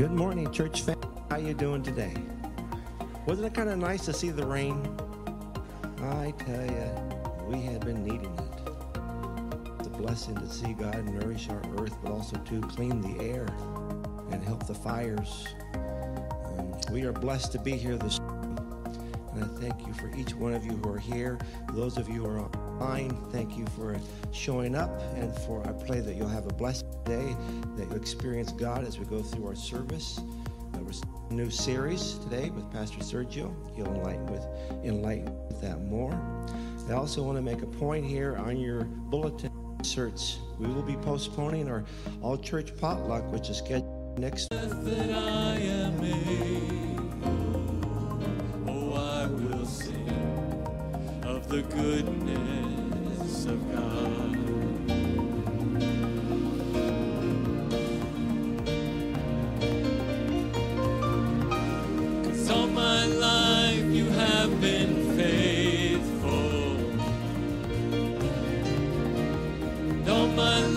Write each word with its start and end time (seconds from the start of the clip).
Good 0.00 0.12
morning, 0.12 0.50
church 0.50 0.80
family. 0.80 1.06
How 1.28 1.36
you 1.36 1.52
doing 1.52 1.82
today? 1.82 2.14
Wasn't 3.26 3.46
it 3.46 3.52
kind 3.52 3.68
of 3.68 3.76
nice 3.76 4.06
to 4.06 4.14
see 4.14 4.30
the 4.30 4.46
rain? 4.46 4.96
I 5.98 6.32
tell 6.38 6.64
you, 6.64 6.90
we 7.46 7.60
have 7.66 7.80
been 7.80 8.02
needing 8.02 8.34
it. 8.34 8.60
It's 9.78 9.88
a 9.88 9.90
blessing 9.90 10.36
to 10.36 10.48
see 10.48 10.72
God 10.72 11.04
nourish 11.04 11.50
our 11.50 11.60
earth, 11.78 11.94
but 12.02 12.12
also 12.12 12.38
to 12.38 12.62
clean 12.62 13.02
the 13.02 13.22
air 13.22 13.46
and 14.30 14.42
help 14.42 14.66
the 14.66 14.72
fires. 14.72 15.46
Um, 15.74 16.72
we 16.90 17.02
are 17.02 17.12
blessed 17.12 17.52
to 17.52 17.58
be 17.58 17.72
here 17.72 17.98
this 17.98 18.20
morning, 18.20 18.58
and 19.34 19.44
I 19.44 19.48
thank 19.60 19.86
you 19.86 19.92
for 19.92 20.10
each 20.16 20.34
one 20.34 20.54
of 20.54 20.64
you 20.64 20.78
who 20.78 20.94
are 20.94 20.98
here. 20.98 21.38
Those 21.74 21.98
of 21.98 22.08
you 22.08 22.24
who 22.24 22.26
are 22.26 22.40
online, 22.40 23.14
thank 23.32 23.54
you 23.54 23.66
for 23.76 24.00
showing 24.32 24.76
up, 24.76 24.98
and 25.16 25.36
for 25.40 25.62
I 25.68 25.72
pray 25.72 26.00
that 26.00 26.16
you'll 26.16 26.26
have 26.28 26.46
a 26.46 26.54
blessed 26.54 26.86
day, 27.10 27.36
that 27.76 27.90
you 27.90 27.96
experience 27.96 28.52
God 28.52 28.84
as 28.84 29.00
we 29.00 29.04
go 29.04 29.20
through 29.20 29.48
our 29.48 29.56
service. 29.56 30.20
Uh, 30.74 30.78
new 31.30 31.50
series 31.50 32.18
today 32.18 32.50
with 32.50 32.70
Pastor 32.70 32.98
Sergio. 32.98 33.52
He'll 33.74 33.86
enlighten 33.86 34.26
with 34.26 34.46
enlighten 34.84 35.34
that 35.60 35.82
more. 35.82 36.12
I 36.88 36.92
also 36.92 37.24
want 37.24 37.36
to 37.36 37.42
make 37.42 37.62
a 37.62 37.66
point 37.66 38.04
here 38.04 38.36
on 38.36 38.56
your 38.56 38.84
bulletin 38.84 39.50
inserts. 39.80 40.38
We 40.60 40.68
will 40.68 40.82
be 40.82 40.94
postponing 40.96 41.68
our 41.68 41.84
all 42.22 42.38
church 42.38 42.76
potluck, 42.76 43.24
which 43.32 43.50
is 43.50 43.58
scheduled 43.58 44.16
next. 44.16 44.46
Oh, 44.52 44.56
the 51.48 51.62
goodness 51.62 53.46
of 53.46 53.72
God. 53.72 54.09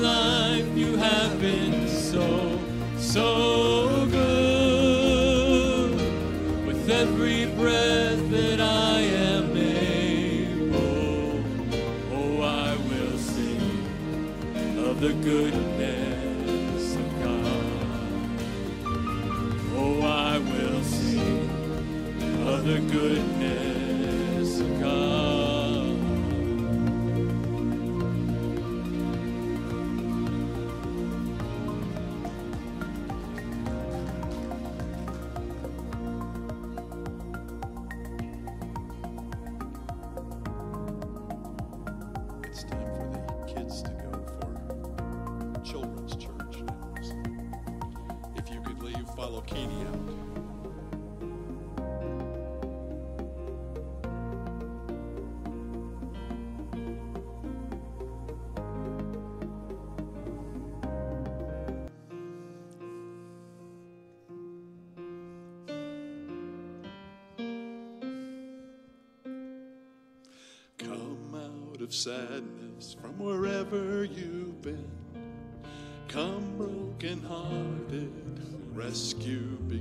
Life 0.03 0.67
you 0.75 0.97
have 0.97 1.39
been 1.39 1.87
so, 1.87 2.59
so 2.97 3.72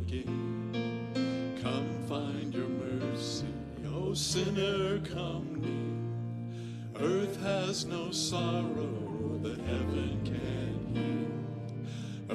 begin. 0.04 1.58
Come 1.62 1.88
find 2.08 2.52
your 2.54 2.68
mercy, 2.68 3.46
O 3.94 4.14
sinner, 4.14 4.98
come 5.00 5.60
near. 5.60 6.00
Earth 7.00 7.40
has 7.42 7.84
no 7.84 8.10
sorrow 8.10 9.38
that 9.42 9.60
heaven 9.60 10.20
can 10.24 10.94
heal. 10.94 11.30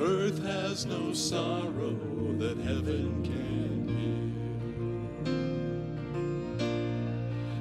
Earth 0.01 0.41
has 0.43 0.85
no 0.85 1.13
sorrow 1.13 1.95
that 2.37 2.57
heaven 2.57 3.23
can 3.23 3.87
heal. 3.97 4.31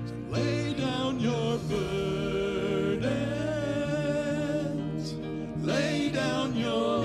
So 0.06 0.14
lay 0.30 0.75
down 0.75 1.20
your 1.20 1.58
burdens, 1.58 3.04
lay 5.64 6.10
down 6.10 6.56
your 6.56 6.96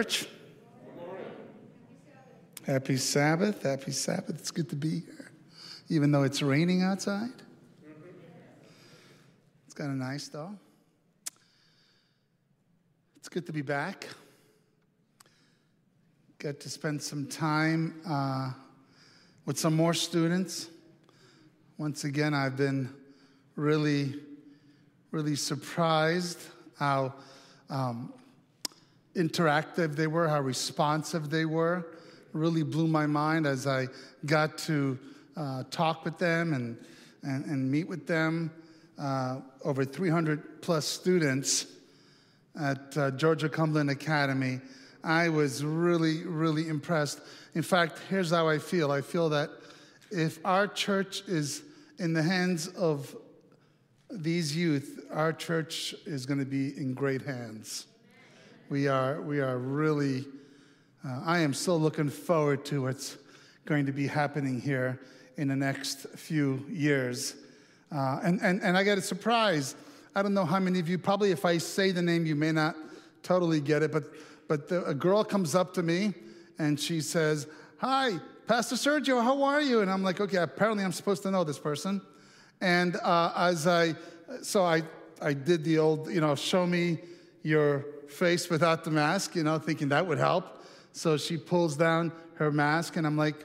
Church. 0.00 0.26
Happy 2.66 2.96
Sabbath. 2.96 3.64
Happy 3.64 3.90
Sabbath. 3.90 4.30
It's 4.30 4.50
good 4.50 4.70
to 4.70 4.76
be 4.76 5.00
here, 5.00 5.30
even 5.90 6.10
though 6.10 6.22
it's 6.22 6.40
raining 6.40 6.82
outside. 6.82 7.28
It's 9.66 9.74
kind 9.74 9.90
of 9.90 9.98
nice, 9.98 10.28
though. 10.28 10.54
It's 13.16 13.28
good 13.28 13.44
to 13.44 13.52
be 13.52 13.60
back. 13.60 14.08
Get 16.38 16.60
to 16.60 16.70
spend 16.70 17.02
some 17.02 17.26
time 17.26 18.00
uh, 18.08 18.52
with 19.44 19.58
some 19.58 19.76
more 19.76 19.92
students. 19.92 20.70
Once 21.76 22.04
again, 22.04 22.32
I've 22.32 22.56
been 22.56 22.88
really, 23.54 24.14
really 25.10 25.36
surprised 25.36 26.40
how 26.78 27.12
um, 27.68 28.14
interactive 29.14 29.96
they 29.96 30.06
were, 30.06 30.28
how 30.28 30.40
responsive 30.40 31.30
they 31.30 31.44
were. 31.44 31.86
Really 32.32 32.62
blew 32.62 32.86
my 32.86 33.06
mind 33.06 33.46
as 33.46 33.66
I 33.66 33.88
got 34.26 34.56
to 34.58 34.98
uh, 35.36 35.64
talk 35.70 36.04
with 36.04 36.18
them 36.18 36.52
and, 36.52 36.76
and, 37.22 37.44
and 37.46 37.70
meet 37.70 37.88
with 37.88 38.06
them. 38.06 38.50
Uh, 38.98 39.40
over 39.64 39.84
300 39.84 40.60
plus 40.60 40.84
students 40.84 41.66
at 42.60 42.96
uh, 42.96 43.10
Georgia 43.12 43.48
Cumberland 43.48 43.90
Academy. 43.90 44.60
I 45.02 45.30
was 45.30 45.64
really, 45.64 46.24
really 46.24 46.68
impressed. 46.68 47.20
In 47.54 47.62
fact, 47.62 47.98
here's 48.10 48.30
how 48.30 48.48
I 48.48 48.58
feel 48.58 48.92
I 48.92 49.00
feel 49.00 49.30
that 49.30 49.50
if 50.10 50.38
our 50.44 50.66
church 50.66 51.22
is 51.26 51.62
in 51.98 52.12
the 52.12 52.22
hands 52.22 52.68
of 52.68 53.16
these 54.10 54.56
youth, 54.56 55.00
our 55.10 55.32
church 55.32 55.94
is 56.04 56.26
going 56.26 56.40
to 56.40 56.46
be 56.46 56.76
in 56.76 56.94
great 56.94 57.22
hands. 57.22 57.86
We 58.70 58.86
are, 58.86 59.20
we 59.20 59.40
are 59.40 59.58
really, 59.58 60.26
uh, 61.04 61.22
I 61.24 61.40
am 61.40 61.52
so 61.52 61.74
looking 61.74 62.08
forward 62.08 62.64
to 62.66 62.82
what's 62.82 63.16
going 63.64 63.84
to 63.86 63.92
be 63.92 64.06
happening 64.06 64.60
here 64.60 65.00
in 65.36 65.48
the 65.48 65.56
next 65.56 66.08
few 66.10 66.64
years. 66.70 67.34
Uh, 67.90 68.20
and, 68.22 68.40
and, 68.40 68.62
and 68.62 68.78
I 68.78 68.84
got 68.84 68.96
a 68.96 69.02
surprise. 69.02 69.74
I 70.14 70.22
don't 70.22 70.34
know 70.34 70.44
how 70.44 70.60
many 70.60 70.78
of 70.78 70.88
you, 70.88 70.98
probably 70.98 71.32
if 71.32 71.44
I 71.44 71.58
say 71.58 71.90
the 71.90 72.00
name, 72.00 72.26
you 72.26 72.36
may 72.36 72.52
not 72.52 72.76
totally 73.24 73.60
get 73.60 73.82
it, 73.82 73.90
but, 73.90 74.04
but 74.46 74.68
the, 74.68 74.84
a 74.84 74.94
girl 74.94 75.24
comes 75.24 75.56
up 75.56 75.74
to 75.74 75.82
me 75.82 76.14
and 76.60 76.78
she 76.78 77.00
says, 77.00 77.48
Hi, 77.78 78.20
Pastor 78.46 78.76
Sergio, 78.76 79.20
how 79.20 79.42
are 79.42 79.60
you? 79.60 79.80
And 79.80 79.90
I'm 79.90 80.04
like, 80.04 80.20
Okay, 80.20 80.36
apparently 80.36 80.84
I'm 80.84 80.92
supposed 80.92 81.24
to 81.24 81.32
know 81.32 81.42
this 81.42 81.58
person. 81.58 82.00
And 82.60 82.94
uh, 83.02 83.32
as 83.34 83.66
I, 83.66 83.96
so 84.42 84.62
I, 84.62 84.82
I 85.20 85.32
did 85.32 85.64
the 85.64 85.78
old, 85.78 86.08
you 86.08 86.20
know, 86.20 86.36
show 86.36 86.68
me 86.68 87.00
your 87.42 87.84
face 88.10 88.50
without 88.50 88.84
the 88.84 88.90
mask, 88.90 89.34
you 89.34 89.42
know, 89.42 89.58
thinking 89.58 89.88
that 89.90 90.06
would 90.06 90.18
help. 90.18 90.64
So 90.92 91.16
she 91.16 91.36
pulls 91.36 91.76
down 91.76 92.12
her 92.34 92.50
mask, 92.50 92.96
and 92.96 93.06
I'm 93.06 93.16
like, 93.16 93.44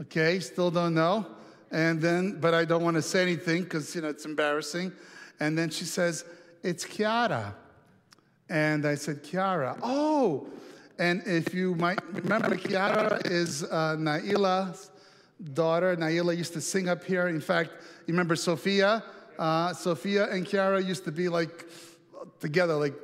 okay, 0.00 0.40
still 0.40 0.70
don't 0.70 0.94
know. 0.94 1.26
And 1.70 2.00
then, 2.00 2.38
but 2.40 2.54
I 2.54 2.64
don't 2.64 2.82
want 2.82 2.96
to 2.96 3.02
say 3.02 3.22
anything 3.22 3.64
because, 3.64 3.94
you 3.94 4.00
know, 4.00 4.08
it's 4.08 4.24
embarrassing. 4.24 4.92
And 5.40 5.56
then 5.56 5.70
she 5.70 5.84
says, 5.84 6.24
it's 6.62 6.84
Kiara. 6.84 7.54
And 8.48 8.86
I 8.86 8.94
said, 8.94 9.24
Kiara, 9.24 9.78
oh. 9.82 10.46
And 10.98 11.22
if 11.26 11.52
you 11.52 11.74
might 11.74 12.00
remember, 12.14 12.56
Kiara 12.56 13.20
is 13.30 13.64
uh, 13.64 13.96
Naila's 13.98 14.90
daughter. 15.52 15.96
Naila 15.96 16.36
used 16.36 16.52
to 16.54 16.60
sing 16.60 16.88
up 16.88 17.04
here. 17.04 17.28
In 17.28 17.40
fact, 17.40 17.70
you 18.06 18.12
remember 18.14 18.36
Sophia? 18.36 19.02
Uh, 19.38 19.74
Sophia 19.74 20.30
and 20.30 20.46
Kiara 20.46 20.84
used 20.84 21.04
to 21.04 21.12
be 21.12 21.28
like 21.28 21.66
together, 22.40 22.74
like 22.74 22.94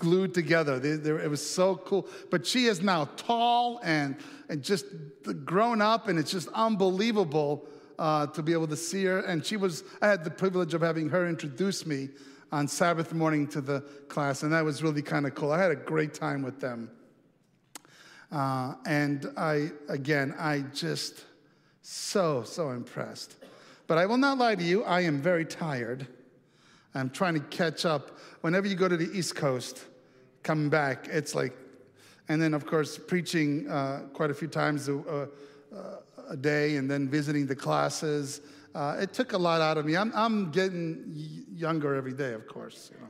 glued 0.00 0.34
together. 0.34 0.80
They, 0.80 0.96
they, 0.96 1.10
it 1.10 1.30
was 1.30 1.48
so 1.48 1.76
cool. 1.76 2.08
But 2.30 2.44
she 2.44 2.66
is 2.66 2.82
now 2.82 3.04
tall 3.16 3.78
and, 3.84 4.16
and 4.48 4.64
just 4.64 4.86
grown 5.44 5.80
up, 5.80 6.08
and 6.08 6.18
it's 6.18 6.32
just 6.32 6.48
unbelievable 6.48 7.64
uh, 8.00 8.26
to 8.28 8.42
be 8.42 8.52
able 8.52 8.66
to 8.66 8.76
see 8.76 9.04
her. 9.04 9.20
And 9.20 9.46
she 9.46 9.56
was, 9.56 9.84
I 10.02 10.08
had 10.08 10.24
the 10.24 10.30
privilege 10.30 10.74
of 10.74 10.80
having 10.80 11.08
her 11.10 11.28
introduce 11.28 11.86
me 11.86 12.08
on 12.50 12.66
Sabbath 12.66 13.12
morning 13.12 13.46
to 13.48 13.60
the 13.60 13.82
class, 14.08 14.42
and 14.42 14.52
that 14.52 14.64
was 14.64 14.82
really 14.82 15.02
kind 15.02 15.26
of 15.26 15.36
cool. 15.36 15.52
I 15.52 15.62
had 15.62 15.70
a 15.70 15.76
great 15.76 16.14
time 16.14 16.42
with 16.42 16.58
them. 16.58 16.90
Uh, 18.32 18.74
and 18.86 19.30
I, 19.36 19.70
again, 19.88 20.34
I 20.38 20.60
just 20.74 21.24
so, 21.82 22.42
so 22.42 22.70
impressed. 22.70 23.36
But 23.86 23.98
I 23.98 24.06
will 24.06 24.18
not 24.18 24.38
lie 24.38 24.54
to 24.54 24.62
you, 24.62 24.84
I 24.84 25.02
am 25.02 25.20
very 25.20 25.44
tired. 25.44 26.06
I'm 26.94 27.10
trying 27.10 27.34
to 27.34 27.40
catch 27.40 27.84
up. 27.84 28.18
Whenever 28.40 28.66
you 28.66 28.74
go 28.74 28.88
to 28.88 28.96
the 28.96 29.10
East 29.16 29.36
Coast, 29.36 29.84
coming 30.42 30.68
back, 30.68 31.08
it's 31.08 31.34
like, 31.34 31.56
and 32.28 32.40
then 32.40 32.54
of 32.54 32.66
course, 32.66 32.98
preaching 32.98 33.68
uh, 33.68 34.02
quite 34.12 34.30
a 34.30 34.34
few 34.34 34.48
times 34.48 34.88
a, 34.88 34.96
a, 34.96 35.28
a, 36.30 36.36
day 36.36 36.76
and 36.76 36.90
then 36.90 37.08
visiting 37.08 37.46
the 37.46 37.56
classes. 37.56 38.40
Uh, 38.74 38.96
it 39.00 39.12
took 39.12 39.32
a 39.32 39.38
lot 39.38 39.60
out 39.60 39.76
of 39.78 39.84
me. 39.84 39.96
I'm, 39.96 40.12
I'm 40.14 40.50
getting 40.50 41.44
younger 41.52 41.94
every 41.94 42.12
day, 42.12 42.32
of 42.32 42.46
course. 42.46 42.90
You 42.92 43.00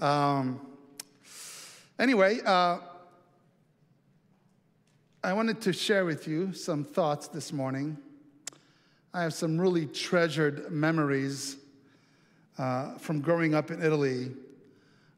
know. 0.00 0.06
um, 0.06 0.66
anyway, 1.98 2.38
uh, 2.44 2.78
I 5.22 5.32
wanted 5.32 5.60
to 5.62 5.72
share 5.72 6.04
with 6.04 6.26
you 6.26 6.52
some 6.52 6.84
thoughts 6.84 7.28
this 7.28 7.52
morning. 7.52 7.98
I 9.12 9.22
have 9.22 9.34
some 9.34 9.60
really 9.60 9.86
treasured 9.86 10.70
memories 10.70 11.56
uh, 12.58 12.94
from 12.98 13.20
growing 13.20 13.54
up 13.54 13.70
in 13.70 13.82
Italy. 13.82 14.30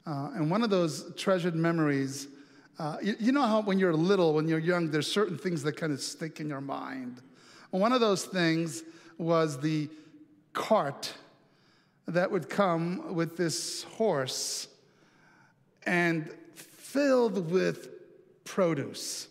Uh, 0.06 0.30
and 0.34 0.50
one 0.50 0.62
of 0.62 0.70
those 0.70 1.12
treasured 1.16 1.54
memories, 1.54 2.28
uh, 2.78 2.96
you, 3.02 3.14
you, 3.20 3.32
know 3.32 3.42
how 3.42 3.60
when 3.60 3.78
you're 3.78 3.94
little, 3.94 4.34
when 4.34 4.48
you're 4.48 4.58
young, 4.58 4.90
there's 4.90 5.10
certain 5.10 5.38
things 5.38 5.62
that 5.62 5.76
kind 5.76 5.92
of 5.92 6.00
stick 6.00 6.40
in 6.40 6.48
your 6.48 6.60
mind. 6.60 7.20
And 7.70 7.80
one 7.80 7.92
of 7.92 8.00
those 8.00 8.24
things 8.24 8.82
was 9.18 9.60
the 9.60 9.88
cart 10.52 11.12
that 12.08 12.30
would 12.30 12.48
come 12.48 13.14
with 13.14 13.36
this 13.36 13.84
horse 13.84 14.68
and 15.86 16.30
filled 16.54 17.50
with 17.50 17.90
produce. 18.44 19.28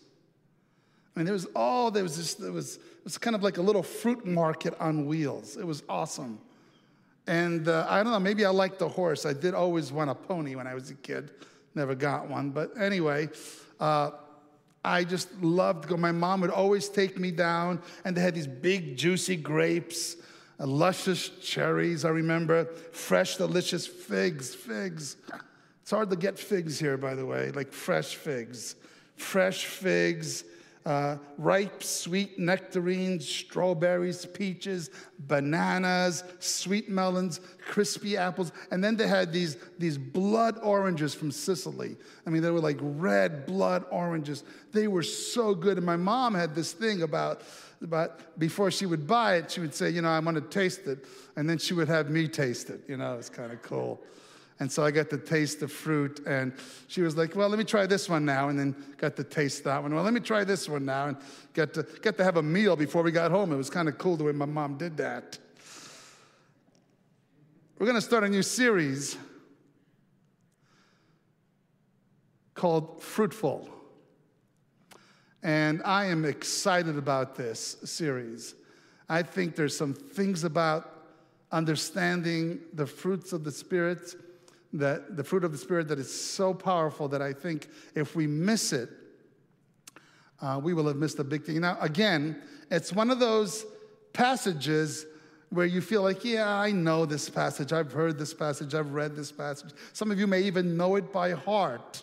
I 1.14 1.20
mean, 1.20 1.26
there 1.26 1.34
was 1.34 1.46
all, 1.54 1.90
there 1.90 2.02
was 2.02 2.16
this, 2.16 2.34
there 2.34 2.52
was, 2.52 2.76
it 2.76 3.04
was 3.04 3.18
kind 3.18 3.36
of 3.36 3.42
like 3.42 3.58
a 3.58 3.62
little 3.62 3.82
fruit 3.82 4.26
market 4.26 4.74
on 4.80 5.06
wheels. 5.06 5.56
It 5.56 5.66
was 5.66 5.82
awesome. 5.88 6.38
And 7.26 7.68
uh, 7.68 7.86
I 7.88 8.02
don't 8.02 8.12
know, 8.12 8.20
maybe 8.20 8.44
I 8.44 8.50
liked 8.50 8.78
the 8.78 8.88
horse. 8.88 9.24
I 9.26 9.32
did 9.32 9.54
always 9.54 9.92
want 9.92 10.10
a 10.10 10.14
pony 10.14 10.54
when 10.54 10.66
I 10.66 10.74
was 10.74 10.90
a 10.90 10.94
kid. 10.94 11.30
Never 11.74 11.94
got 11.94 12.28
one. 12.28 12.50
But 12.50 12.72
anyway, 12.78 13.28
uh, 13.78 14.10
I 14.84 15.04
just 15.04 15.32
loved 15.40 15.88
go. 15.88 15.96
My 15.96 16.12
mom 16.12 16.40
would 16.40 16.50
always 16.50 16.88
take 16.88 17.18
me 17.18 17.30
down, 17.30 17.80
and 18.04 18.16
they 18.16 18.20
had 18.20 18.34
these 18.34 18.48
big, 18.48 18.96
juicy 18.96 19.36
grapes, 19.36 20.16
uh, 20.58 20.66
luscious 20.66 21.28
cherries, 21.40 22.04
I 22.04 22.10
remember, 22.10 22.64
fresh, 22.92 23.36
delicious 23.36 23.86
figs, 23.86 24.54
figs. 24.54 25.16
It's 25.82 25.90
hard 25.90 26.10
to 26.10 26.16
get 26.16 26.38
figs 26.38 26.78
here, 26.78 26.96
by 26.96 27.14
the 27.14 27.24
way, 27.24 27.52
like 27.52 27.72
fresh 27.72 28.16
figs. 28.16 28.74
Fresh 29.16 29.66
figs 29.66 30.44
uh, 30.84 31.16
ripe, 31.38 31.82
sweet 31.82 32.38
nectarines, 32.38 33.28
strawberries, 33.28 34.26
peaches, 34.26 34.90
bananas, 35.20 36.24
sweet 36.40 36.88
melons, 36.88 37.40
crispy 37.66 38.16
apples. 38.16 38.52
And 38.70 38.82
then 38.82 38.96
they 38.96 39.06
had 39.06 39.32
these, 39.32 39.56
these 39.78 39.96
blood 39.96 40.58
oranges 40.62 41.14
from 41.14 41.30
Sicily. 41.30 41.96
I 42.26 42.30
mean, 42.30 42.42
they 42.42 42.50
were 42.50 42.60
like 42.60 42.78
red 42.80 43.46
blood 43.46 43.84
oranges. 43.90 44.42
They 44.72 44.88
were 44.88 45.04
so 45.04 45.54
good. 45.54 45.76
And 45.76 45.86
my 45.86 45.96
mom 45.96 46.34
had 46.34 46.54
this 46.54 46.72
thing 46.72 47.02
about, 47.02 47.42
about 47.80 48.38
before 48.38 48.70
she 48.70 48.86
would 48.86 49.06
buy 49.06 49.36
it, 49.36 49.50
she 49.50 49.60
would 49.60 49.74
say, 49.74 49.90
You 49.90 50.02
know, 50.02 50.10
I 50.10 50.18
want 50.18 50.36
to 50.36 50.40
taste 50.40 50.86
it. 50.86 51.04
And 51.36 51.48
then 51.48 51.58
she 51.58 51.74
would 51.74 51.88
have 51.88 52.10
me 52.10 52.26
taste 52.28 52.70
it. 52.70 52.80
You 52.88 52.96
know, 52.96 53.16
it's 53.18 53.30
kind 53.30 53.52
of 53.52 53.62
cool. 53.62 54.02
And 54.62 54.70
so 54.70 54.84
I 54.84 54.92
got 54.92 55.10
to 55.10 55.18
taste 55.18 55.58
the 55.58 55.66
fruit. 55.66 56.20
And 56.24 56.52
she 56.86 57.02
was 57.02 57.16
like, 57.16 57.34
well, 57.34 57.48
let 57.48 57.58
me 57.58 57.64
try 57.64 57.84
this 57.84 58.08
one 58.08 58.24
now. 58.24 58.48
And 58.48 58.56
then 58.56 58.76
got 58.96 59.16
to 59.16 59.24
taste 59.24 59.64
that 59.64 59.82
one. 59.82 59.92
Well, 59.92 60.04
let 60.04 60.14
me 60.14 60.20
try 60.20 60.44
this 60.44 60.68
one 60.68 60.84
now. 60.84 61.08
And 61.08 61.16
got 61.52 61.74
to, 61.74 61.82
got 61.82 62.16
to 62.18 62.22
have 62.22 62.36
a 62.36 62.44
meal 62.44 62.76
before 62.76 63.02
we 63.02 63.10
got 63.10 63.32
home. 63.32 63.52
It 63.52 63.56
was 63.56 63.68
kind 63.68 63.88
of 63.88 63.98
cool 63.98 64.16
the 64.16 64.22
way 64.22 64.30
my 64.30 64.44
mom 64.44 64.78
did 64.78 64.96
that. 64.98 65.36
We're 67.76 67.86
going 67.86 67.96
to 67.96 68.00
start 68.00 68.22
a 68.22 68.28
new 68.28 68.44
series 68.44 69.16
called 72.54 73.02
Fruitful. 73.02 73.68
And 75.42 75.82
I 75.84 76.04
am 76.04 76.24
excited 76.24 76.96
about 76.96 77.34
this 77.34 77.78
series. 77.82 78.54
I 79.08 79.22
think 79.22 79.56
there's 79.56 79.76
some 79.76 79.92
things 79.92 80.44
about 80.44 81.08
understanding 81.50 82.60
the 82.72 82.86
fruits 82.86 83.32
of 83.32 83.42
the 83.42 83.50
Spirit 83.50 84.14
that 84.72 85.16
the 85.16 85.24
fruit 85.24 85.44
of 85.44 85.52
the 85.52 85.58
Spirit 85.58 85.88
that 85.88 85.98
is 85.98 86.12
so 86.12 86.54
powerful 86.54 87.08
that 87.08 87.20
I 87.22 87.32
think 87.32 87.68
if 87.94 88.16
we 88.16 88.26
miss 88.26 88.72
it, 88.72 88.88
uh, 90.40 90.60
we 90.62 90.74
will 90.74 90.86
have 90.86 90.96
missed 90.96 91.18
a 91.18 91.24
big 91.24 91.44
thing. 91.44 91.60
Now, 91.60 91.76
again, 91.80 92.42
it's 92.70 92.92
one 92.92 93.10
of 93.10 93.20
those 93.20 93.64
passages 94.12 95.06
where 95.50 95.66
you 95.66 95.80
feel 95.80 96.02
like, 96.02 96.24
yeah, 96.24 96.48
I 96.48 96.72
know 96.72 97.04
this 97.04 97.28
passage. 97.28 97.72
I've 97.72 97.92
heard 97.92 98.18
this 98.18 98.32
passage. 98.32 98.74
I've 98.74 98.92
read 98.94 99.14
this 99.14 99.30
passage. 99.30 99.70
Some 99.92 100.10
of 100.10 100.18
you 100.18 100.26
may 100.26 100.40
even 100.42 100.76
know 100.76 100.96
it 100.96 101.12
by 101.12 101.32
heart. 101.32 102.02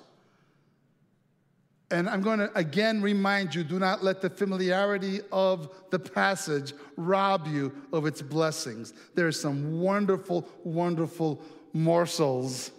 And 1.92 2.08
I'm 2.08 2.22
going 2.22 2.38
to 2.38 2.56
again 2.56 3.02
remind 3.02 3.56
you 3.56 3.64
do 3.64 3.80
not 3.80 4.04
let 4.04 4.22
the 4.22 4.30
familiarity 4.30 5.22
of 5.32 5.76
the 5.90 5.98
passage 5.98 6.74
rob 6.98 7.48
you 7.48 7.74
of 7.92 8.06
its 8.06 8.22
blessings. 8.22 8.94
There 9.16 9.26
are 9.26 9.32
some 9.32 9.82
wonderful, 9.82 10.48
wonderful 10.64 11.42
morsels, 11.74 12.72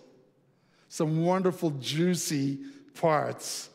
some 0.88 1.24
wonderful, 1.24 1.70
juicy 1.80 2.58
parts 2.94 3.70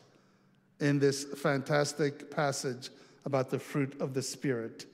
in 0.80 0.98
this 0.98 1.24
fantastic 1.24 2.30
passage 2.30 2.90
about 3.24 3.50
the 3.50 3.58
fruit 3.58 4.00
of 4.00 4.14
the 4.14 4.22
Spirit. 4.22 4.86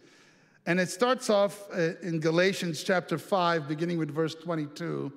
And 0.66 0.78
it 0.78 0.88
starts 0.88 1.28
off 1.28 1.60
uh, 1.72 1.94
in 2.02 2.20
Galatians 2.20 2.84
chapter 2.84 3.18
5, 3.18 3.66
beginning 3.66 3.98
with 3.98 4.10
verse 4.10 4.34
22. 4.34 5.12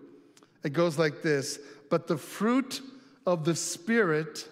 It 0.64 0.74
goes 0.74 0.98
like 0.98 1.22
this 1.22 1.60
But 1.90 2.08
the 2.08 2.18
fruit 2.18 2.82
of 3.26 3.46
the 3.46 3.56
Spirit 3.56 4.50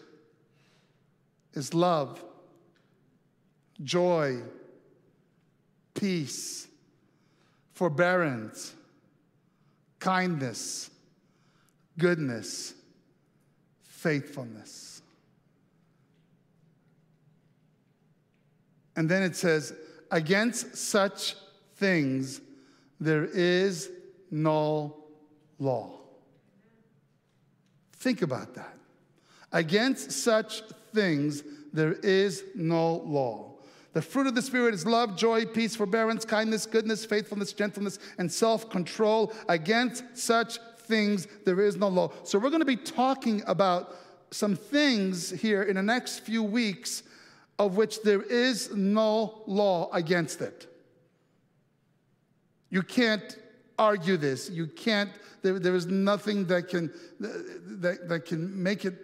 is 1.54 1.74
love, 1.74 2.24
joy, 3.84 4.42
peace, 5.94 6.68
forbearance 7.74 8.74
kindness, 10.04 10.90
goodness, 11.98 12.74
faithfulness. 13.84 15.02
And 18.98 19.08
then 19.08 19.24
it 19.24 19.38
says, 19.38 19.74
against 20.12 20.76
such 20.76 21.38
things 21.78 22.42
there 23.00 23.24
is 23.24 23.90
no 24.30 25.06
law. 25.58 26.02
Think 27.94 28.24
about 28.24 28.56
that. 28.56 28.76
Against 29.54 30.12
such 30.12 30.64
things 30.94 31.44
there 31.72 31.94
is 31.94 32.44
no 32.56 32.96
law. 33.06 33.53
The 33.94 34.02
fruit 34.02 34.28
of 34.28 34.36
the 34.36 34.42
Spirit 34.42 34.74
is 34.74 34.86
love, 34.86 35.16
joy, 35.16 35.46
peace, 35.46 35.76
forbearance, 35.76 36.26
kindness, 36.26 36.66
goodness, 36.66 37.06
faithfulness, 37.06 37.54
gentleness, 37.54 38.00
and 38.18 38.32
self 38.32 38.70
control. 38.70 39.32
Against 39.48 40.04
such 40.18 40.58
things 40.80 41.28
there 41.46 41.62
is 41.62 41.78
no 41.78 41.88
law. 41.88 42.12
So, 42.24 42.40
we're 42.40 42.50
going 42.50 42.62
to 42.62 42.66
be 42.66 42.76
talking 42.76 43.44
about 43.46 43.96
some 44.32 44.56
things 44.56 45.30
here 45.30 45.64
in 45.64 45.76
the 45.76 45.84
next 45.84 46.20
few 46.20 46.42
weeks 46.42 47.04
of 47.60 47.78
which 47.78 48.02
there 48.02 48.24
is 48.24 48.76
no 48.76 49.44
law 49.46 49.92
against 49.94 50.42
it. 50.42 50.68
You 52.72 52.82
can't 52.82 53.38
argue 53.78 54.18
this. 54.18 54.50
You 54.50 54.66
can't, 54.66 55.12
there, 55.44 55.60
there 55.60 55.76
is 55.76 55.86
nothing 55.86 56.46
that 56.48 56.68
can, 56.68 56.92
that, 57.20 58.10
that 58.10 58.26
can 58.26 58.62
make 58.62 58.86
it 58.86 58.96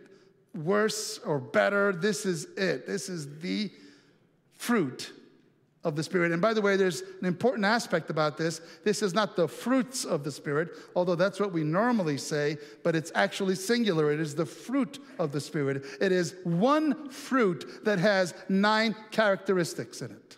worse 0.55 1.19
or 1.19 1.39
better. 1.39 1.93
This 1.93 2.25
is 2.25 2.45
it. 2.57 2.87
This 2.87 3.07
is 3.09 3.39
the 3.39 3.69
fruit 4.59 5.13
of 5.85 5.95
the 5.95 6.03
Spirit. 6.03 6.33
And 6.33 6.41
by 6.41 6.53
the 6.53 6.61
way, 6.61 6.75
there's 6.75 7.01
an 7.21 7.25
important 7.25 7.63
aspect 7.63 8.09
about 8.09 8.37
this. 8.37 8.59
This 8.83 9.01
is 9.01 9.13
not 9.13 9.37
the 9.37 9.47
fruits 9.47 10.03
of 10.03 10.25
the 10.25 10.31
Spirit, 10.31 10.71
although 10.97 11.15
that's 11.15 11.39
what 11.39 11.53
we 11.53 11.63
normally 11.63 12.17
say, 12.17 12.57
but 12.83 12.93
it's 12.93 13.09
actually 13.15 13.55
singular. 13.55 14.11
It 14.11 14.19
is 14.19 14.35
the 14.35 14.45
fruit 14.45 14.99
of 15.17 15.31
the 15.31 15.39
Spirit. 15.39 15.85
It 16.01 16.11
is 16.11 16.35
one 16.43 17.09
fruit 17.09 17.85
that 17.85 17.99
has 17.99 18.33
nine 18.49 18.95
characteristics 19.11 20.01
in 20.01 20.11
it. 20.11 20.35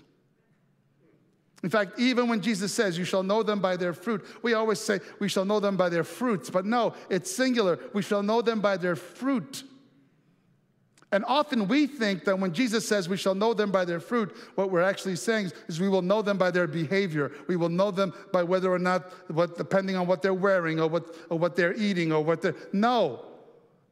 In 1.64 1.72
fact, 1.72 2.00
even 2.00 2.28
when 2.28 2.42
Jesus 2.42 2.72
says, 2.72 2.96
You 2.96 3.06
shall 3.06 3.24
know 3.24 3.42
them 3.42 3.60
by 3.60 3.76
their 3.76 3.94
fruit, 3.94 4.24
we 4.44 4.54
always 4.54 4.80
say, 4.80 5.00
We 5.20 5.30
shall 5.30 5.46
know 5.46 5.60
them 5.60 5.78
by 5.78 5.90
their 5.90 6.04
fruits. 6.04 6.52
But 6.52 6.68
no, 6.68 6.94
it's 7.10 7.36
singular. 7.36 7.80
We 7.94 8.04
shall 8.04 8.22
know 8.22 8.44
them 8.44 8.62
by 8.62 8.78
their 8.78 8.96
fruit. 8.96 9.64
And 11.14 11.26
often 11.26 11.68
we 11.68 11.88
think 11.88 12.24
that 12.24 12.40
when 12.40 12.54
Jesus 12.54 12.88
says 12.88 13.10
we 13.10 13.18
shall 13.18 13.36
know 13.36 13.54
them 13.54 13.70
by 13.70 13.84
their 13.84 14.00
fruit, 14.00 14.34
what 14.56 14.72
we're 14.72 14.82
actually 14.82 15.18
saying 15.18 15.52
is 15.68 15.80
we 15.80 15.90
will 15.90 16.02
know 16.02 16.22
them 16.22 16.38
by 16.38 16.52
their 16.52 16.68
behavior. 16.68 17.34
We 17.48 17.58
will 17.58 17.70
know 17.70 17.92
them 17.92 18.14
by 18.32 18.44
whether 18.44 18.72
or 18.72 18.80
not, 18.80 19.12
what, 19.30 19.58
depending 19.58 19.98
on 19.98 20.08
what 20.08 20.22
they're 20.22 20.34
wearing 20.34 20.80
or 20.80 20.88
what, 20.88 21.14
or 21.30 21.38
what 21.38 21.58
they're 21.58 21.74
eating 21.74 22.14
or 22.14 22.24
what 22.24 22.42
they're. 22.42 22.56
No. 22.72 23.26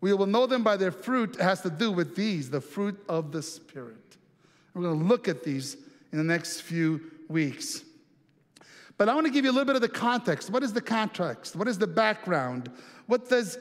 We 0.02 0.14
will 0.14 0.28
know 0.28 0.48
them 0.48 0.64
by 0.64 0.78
their 0.78 0.92
fruit 0.94 1.36
it 1.36 1.42
has 1.42 1.62
to 1.62 1.70
do 1.70 1.92
with 1.92 2.16
these, 2.16 2.50
the 2.50 2.62
fruit 2.62 2.98
of 3.10 3.34
the 3.34 3.42
Spirit. 3.42 3.98
We're 4.74 4.84
going 4.84 5.00
to 5.00 5.06
look 5.06 5.28
at 5.28 5.44
these 5.44 5.76
in 6.14 6.18
the 6.18 6.24
next 6.24 6.62
few 6.62 7.02
weeks. 7.28 7.84
But 8.98 9.10
I 9.10 9.16
want 9.16 9.28
to 9.28 9.32
give 9.32 9.46
you 9.46 9.52
a 9.52 9.54
little 9.54 9.66
bit 9.66 9.76
of 9.76 9.82
the 9.82 9.90
context. 9.90 10.50
What 10.50 10.64
is 10.64 10.74
the 10.74 10.82
context? 10.82 11.56
What 11.56 11.68
is 11.68 11.78
the 11.78 11.88
background? 11.88 12.70
What 13.08 13.30
does, 13.30 13.58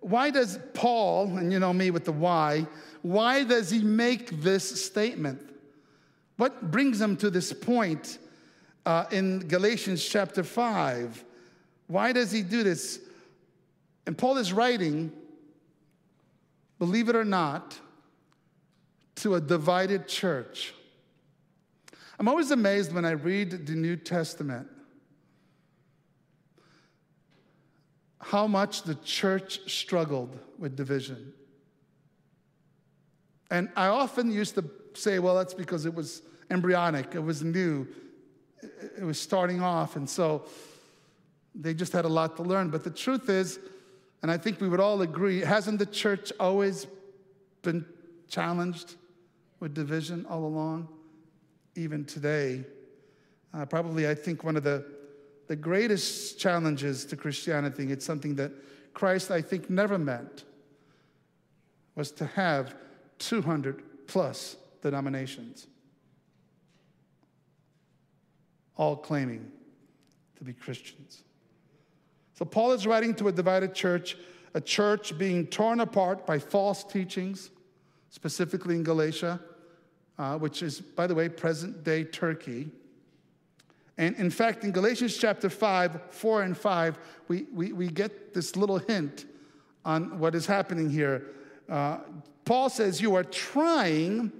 why 0.00 0.30
does 0.30 0.58
Paul, 0.74 1.36
and 1.36 1.52
you 1.52 1.58
know 1.58 1.72
me 1.72 1.90
with 1.90 2.04
the 2.04 2.12
why, 2.12 2.66
why 3.02 3.44
does 3.44 3.70
he 3.70 3.80
make 3.80 4.42
this 4.42 4.84
statement? 4.84 5.40
What 6.36 6.70
brings 6.70 7.00
him 7.00 7.16
to 7.18 7.30
this 7.30 7.52
point 7.52 8.18
uh, 8.86 9.04
in 9.10 9.40
Galatians 9.40 10.04
chapter 10.04 10.42
5? 10.42 11.24
Why 11.88 12.12
does 12.12 12.32
he 12.32 12.42
do 12.42 12.62
this? 12.62 13.00
And 14.06 14.16
Paul 14.16 14.38
is 14.38 14.52
writing, 14.52 15.12
believe 16.78 17.08
it 17.08 17.16
or 17.16 17.24
not, 17.24 17.78
to 19.16 19.34
a 19.34 19.40
divided 19.40 20.08
church. 20.08 20.74
I'm 22.18 22.28
always 22.28 22.50
amazed 22.50 22.92
when 22.92 23.04
I 23.04 23.12
read 23.12 23.66
the 23.66 23.74
New 23.74 23.96
Testament 23.96 24.68
how 28.20 28.46
much 28.46 28.84
the 28.84 28.94
church 28.94 29.60
struggled 29.70 30.38
with 30.58 30.76
division. 30.76 31.32
And 33.52 33.68
I 33.76 33.88
often 33.88 34.32
used 34.32 34.54
to 34.54 34.64
say, 34.94 35.18
well, 35.18 35.34
that's 35.36 35.52
because 35.52 35.84
it 35.84 35.94
was 35.94 36.22
embryonic, 36.50 37.14
it 37.14 37.22
was 37.22 37.44
new, 37.44 37.86
it 38.98 39.04
was 39.04 39.20
starting 39.20 39.60
off. 39.60 39.94
And 39.94 40.08
so 40.08 40.46
they 41.54 41.74
just 41.74 41.92
had 41.92 42.06
a 42.06 42.08
lot 42.08 42.34
to 42.38 42.42
learn. 42.42 42.70
But 42.70 42.82
the 42.82 42.90
truth 42.90 43.28
is, 43.28 43.60
and 44.22 44.30
I 44.30 44.38
think 44.38 44.58
we 44.62 44.70
would 44.70 44.80
all 44.80 45.02
agree, 45.02 45.40
hasn't 45.40 45.78
the 45.78 45.86
church 45.86 46.32
always 46.40 46.86
been 47.60 47.84
challenged 48.26 48.94
with 49.60 49.74
division 49.74 50.24
all 50.30 50.46
along? 50.46 50.88
Even 51.76 52.06
today. 52.06 52.64
Uh, 53.52 53.66
probably, 53.66 54.08
I 54.08 54.14
think, 54.14 54.44
one 54.44 54.56
of 54.56 54.64
the, 54.64 54.82
the 55.48 55.56
greatest 55.56 56.38
challenges 56.38 57.04
to 57.04 57.16
Christianity, 57.16 57.92
it's 57.92 58.06
something 58.06 58.34
that 58.36 58.50
Christ, 58.94 59.30
I 59.30 59.42
think, 59.42 59.68
never 59.68 59.98
meant, 59.98 60.44
was 61.94 62.10
to 62.12 62.24
have 62.24 62.74
200 63.28 64.06
plus 64.06 64.56
denominations, 64.82 65.66
all 68.76 68.96
claiming 68.96 69.50
to 70.36 70.44
be 70.44 70.52
Christians. 70.52 71.22
So 72.34 72.44
Paul 72.44 72.72
is 72.72 72.86
writing 72.86 73.14
to 73.16 73.28
a 73.28 73.32
divided 73.32 73.74
church, 73.74 74.16
a 74.54 74.60
church 74.60 75.16
being 75.16 75.46
torn 75.46 75.80
apart 75.80 76.26
by 76.26 76.38
false 76.38 76.82
teachings, 76.82 77.50
specifically 78.10 78.74
in 78.74 78.82
Galatia, 78.82 79.40
uh, 80.18 80.38
which 80.38 80.62
is, 80.62 80.80
by 80.80 81.06
the 81.06 81.14
way, 81.14 81.28
present 81.28 81.84
day 81.84 82.04
Turkey. 82.04 82.70
And 83.98 84.16
in 84.16 84.30
fact, 84.30 84.64
in 84.64 84.72
Galatians 84.72 85.16
chapter 85.16 85.48
5, 85.48 86.00
4 86.10 86.42
and 86.42 86.56
5, 86.56 86.98
we, 87.28 87.46
we, 87.52 87.72
we 87.72 87.88
get 87.88 88.34
this 88.34 88.56
little 88.56 88.78
hint 88.78 89.26
on 89.84 90.18
what 90.18 90.34
is 90.34 90.46
happening 90.46 90.90
here. 90.90 91.26
Uh, 91.68 91.98
Paul 92.44 92.68
says, 92.68 93.00
You 93.00 93.14
are 93.14 93.24
trying 93.24 94.32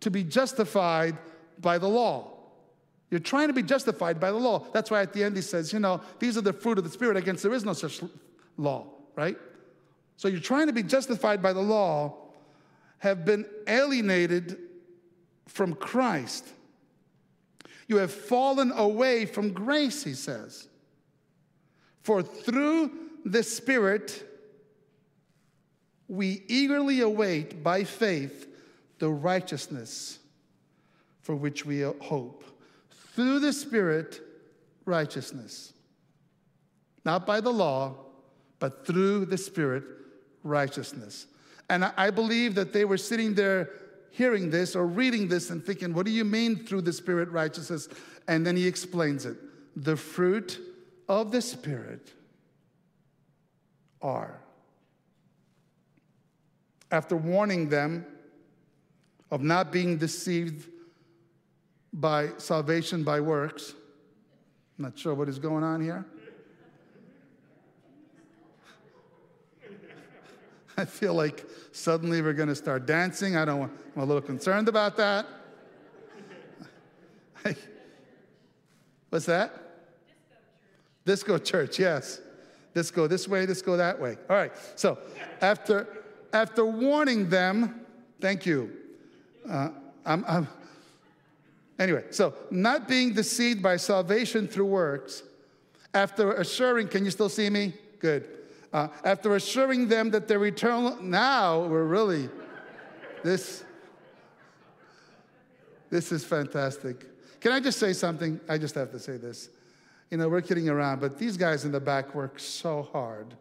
to 0.00 0.10
be 0.10 0.24
justified 0.24 1.16
by 1.60 1.78
the 1.78 1.88
law. 1.88 2.30
You're 3.10 3.20
trying 3.20 3.48
to 3.48 3.54
be 3.54 3.62
justified 3.62 4.18
by 4.18 4.30
the 4.30 4.38
law. 4.38 4.66
That's 4.72 4.90
why 4.90 5.00
at 5.00 5.12
the 5.12 5.22
end 5.22 5.36
he 5.36 5.42
says, 5.42 5.72
you 5.72 5.78
know, 5.78 6.00
these 6.18 6.36
are 6.36 6.40
the 6.40 6.52
fruit 6.52 6.78
of 6.78 6.84
the 6.84 6.90
Spirit, 6.90 7.16
against 7.16 7.42
there 7.42 7.52
is 7.52 7.64
no 7.64 7.72
such 7.72 8.00
law, 8.56 8.86
right? 9.14 9.36
So 10.16 10.28
you're 10.28 10.40
trying 10.40 10.66
to 10.66 10.72
be 10.72 10.82
justified 10.82 11.40
by 11.42 11.52
the 11.52 11.60
law, 11.60 12.16
have 12.98 13.24
been 13.24 13.46
alienated 13.68 14.58
from 15.46 15.74
Christ. 15.74 16.44
You 17.86 17.98
have 17.98 18.12
fallen 18.12 18.72
away 18.72 19.26
from 19.26 19.52
grace, 19.52 20.02
he 20.02 20.14
says. 20.14 20.68
For 22.02 22.22
through 22.22 22.90
the 23.24 23.42
Spirit, 23.42 24.26
we 26.14 26.42
eagerly 26.48 27.00
await 27.00 27.62
by 27.62 27.84
faith 27.84 28.46
the 28.98 29.08
righteousness 29.08 30.18
for 31.22 31.34
which 31.34 31.64
we 31.64 31.80
hope 31.80 32.44
through 33.14 33.40
the 33.40 33.52
Spirit 33.52 34.20
righteousness. 34.84 35.72
Not 37.04 37.26
by 37.26 37.40
the 37.40 37.52
law, 37.52 37.94
but 38.58 38.86
through 38.86 39.26
the 39.26 39.38
Spirit 39.38 39.84
righteousness. 40.42 41.26
And 41.70 41.84
I 41.84 42.10
believe 42.10 42.54
that 42.54 42.72
they 42.72 42.84
were 42.84 42.98
sitting 42.98 43.34
there 43.34 43.70
hearing 44.10 44.50
this 44.50 44.76
or 44.76 44.86
reading 44.86 45.28
this 45.28 45.50
and 45.50 45.64
thinking, 45.64 45.92
what 45.92 46.06
do 46.06 46.12
you 46.12 46.24
mean 46.24 46.64
through 46.64 46.82
the 46.82 46.92
Spirit 46.92 47.30
righteousness? 47.30 47.88
And 48.28 48.46
then 48.46 48.56
he 48.56 48.66
explains 48.66 49.26
it. 49.26 49.36
The 49.76 49.96
fruit 49.96 50.60
of 51.08 51.32
the 51.32 51.42
Spirit 51.42 52.12
are. 54.00 54.43
After 56.94 57.16
warning 57.16 57.68
them 57.70 58.06
of 59.32 59.42
not 59.42 59.72
being 59.72 59.98
deceived 59.98 60.70
by 61.92 62.28
salvation 62.36 63.02
by 63.02 63.18
works. 63.18 63.74
I'm 64.78 64.84
not 64.84 64.96
sure 64.96 65.12
what 65.12 65.28
is 65.28 65.40
going 65.40 65.64
on 65.64 65.82
here. 65.82 66.06
I 70.76 70.84
feel 70.84 71.14
like 71.14 71.44
suddenly 71.72 72.22
we're 72.22 72.32
going 72.32 72.48
to 72.48 72.54
start 72.54 72.86
dancing. 72.86 73.36
I 73.36 73.44
don't. 73.44 73.72
I'm 73.96 74.02
a 74.02 74.04
little 74.04 74.22
concerned 74.22 74.68
about 74.68 74.96
that. 74.96 75.26
What's 79.10 79.26
that? 79.26 79.52
Disco 81.04 81.38
church. 81.38 81.38
Disco 81.38 81.38
church. 81.38 81.80
Yes. 81.80 82.20
Disco 82.72 83.08
this 83.08 83.26
way. 83.26 83.46
Disco 83.46 83.76
that 83.76 84.00
way. 84.00 84.16
All 84.30 84.36
right. 84.36 84.52
So 84.76 84.98
after 85.40 86.03
after 86.34 86.64
warning 86.64 87.30
them, 87.30 87.86
thank 88.20 88.44
you. 88.44 88.70
Uh, 89.48 89.70
I'm, 90.04 90.24
I'm 90.28 90.48
Anyway, 91.78 92.04
so 92.10 92.34
not 92.50 92.86
being 92.86 93.12
deceived 93.12 93.62
by 93.62 93.76
salvation 93.76 94.46
through 94.46 94.66
works, 94.66 95.22
after 95.92 96.32
assuring, 96.34 96.88
can 96.88 97.04
you 97.04 97.10
still 97.10 97.28
see 97.28 97.50
me? 97.50 97.72
Good. 97.98 98.28
Uh, 98.72 98.88
after 99.04 99.34
assuring 99.34 99.88
them 99.88 100.10
that 100.10 100.28
their 100.28 100.44
eternal, 100.44 100.96
now 101.02 101.64
we're 101.64 101.84
really, 101.84 102.28
this, 103.22 103.64
this 105.90 106.12
is 106.12 106.24
fantastic. 106.24 107.06
Can 107.40 107.52
I 107.52 107.60
just 107.60 107.78
say 107.78 107.92
something? 107.92 108.40
I 108.48 108.58
just 108.58 108.74
have 108.74 108.90
to 108.92 108.98
say 108.98 109.16
this. 109.16 109.48
You 110.10 110.18
know, 110.18 110.28
we're 110.28 110.42
kidding 110.42 110.68
around, 110.68 111.00
but 111.00 111.18
these 111.18 111.36
guys 111.36 111.64
in 111.64 111.72
the 111.72 111.80
back 111.80 112.14
work 112.14 112.38
so 112.38 112.88
hard. 112.92 113.34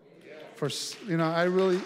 For, 0.55 0.69
you 1.07 1.17
know, 1.17 1.25
I 1.25 1.43
really, 1.43 1.79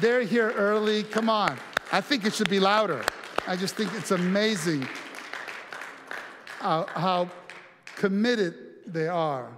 they're 0.00 0.22
here 0.22 0.50
early. 0.52 1.02
Come 1.02 1.28
on. 1.28 1.56
I 1.92 2.00
think 2.00 2.24
it 2.24 2.34
should 2.34 2.50
be 2.50 2.60
louder. 2.60 3.04
I 3.46 3.56
just 3.56 3.76
think 3.76 3.94
it's 3.94 4.10
amazing 4.10 4.86
how, 6.58 6.86
how 6.94 7.30
committed 7.94 8.54
they 8.86 9.08
are 9.08 9.48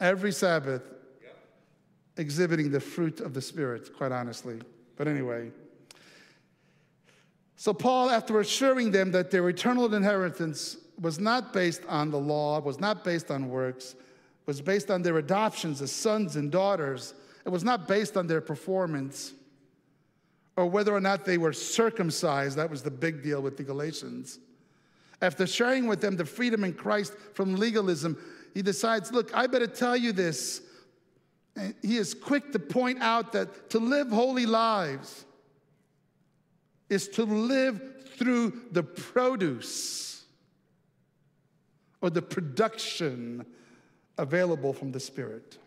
every 0.00 0.32
Sabbath 0.32 0.82
exhibiting 2.16 2.70
the 2.70 2.80
fruit 2.80 3.20
of 3.20 3.34
the 3.34 3.40
Spirit, 3.40 3.96
quite 3.96 4.12
honestly. 4.12 4.60
But 4.96 5.08
anyway. 5.08 5.50
So, 7.56 7.72
Paul, 7.72 8.10
after 8.10 8.40
assuring 8.40 8.90
them 8.90 9.10
that 9.12 9.30
their 9.30 9.48
eternal 9.48 9.92
inheritance 9.94 10.76
was 11.00 11.18
not 11.18 11.52
based 11.52 11.82
on 11.88 12.10
the 12.10 12.18
law, 12.18 12.60
was 12.60 12.78
not 12.78 13.02
based 13.02 13.30
on 13.30 13.48
works, 13.48 13.94
was 14.46 14.60
based 14.60 14.90
on 14.90 15.02
their 15.02 15.18
adoptions 15.18 15.80
as 15.80 15.90
sons 15.90 16.36
and 16.36 16.52
daughters, 16.52 17.14
it 17.44 17.50
was 17.50 17.64
not 17.64 17.86
based 17.86 18.16
on 18.16 18.26
their 18.26 18.40
performance 18.40 19.34
or 20.56 20.66
whether 20.66 20.94
or 20.94 21.00
not 21.00 21.24
they 21.24 21.38
were 21.38 21.52
circumcised. 21.52 22.56
That 22.56 22.70
was 22.70 22.82
the 22.82 22.90
big 22.90 23.22
deal 23.22 23.42
with 23.42 23.56
the 23.56 23.64
Galatians. 23.64 24.38
After 25.20 25.46
sharing 25.46 25.86
with 25.86 26.00
them 26.00 26.16
the 26.16 26.24
freedom 26.24 26.64
in 26.64 26.74
Christ 26.74 27.14
from 27.34 27.56
legalism, 27.56 28.18
he 28.52 28.62
decides, 28.62 29.12
Look, 29.12 29.34
I 29.34 29.46
better 29.46 29.66
tell 29.66 29.96
you 29.96 30.12
this. 30.12 30.62
And 31.56 31.74
he 31.82 31.96
is 31.96 32.14
quick 32.14 32.52
to 32.52 32.58
point 32.58 33.00
out 33.00 33.32
that 33.32 33.70
to 33.70 33.78
live 33.78 34.10
holy 34.10 34.46
lives 34.46 35.24
is 36.88 37.08
to 37.08 37.24
live 37.24 37.80
through 38.16 38.62
the 38.72 38.82
produce 38.82 40.24
or 42.00 42.10
the 42.10 42.22
production 42.22 43.46
available 44.18 44.72
from 44.72 44.92
the 44.92 45.00
Spirit. 45.00 45.58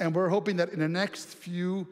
And 0.00 0.14
we're 0.14 0.28
hoping 0.28 0.56
that 0.56 0.70
in 0.70 0.78
the 0.78 0.88
next 0.88 1.28
few 1.28 1.86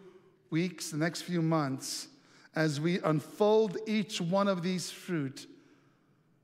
weeks, 0.50 0.90
the 0.90 0.96
next 0.96 1.22
few 1.22 1.42
months, 1.42 2.08
as 2.54 2.80
we 2.80 3.00
unfold 3.00 3.78
each 3.86 4.20
one 4.20 4.48
of 4.48 4.62
these 4.62 4.90
fruit, 4.90 5.46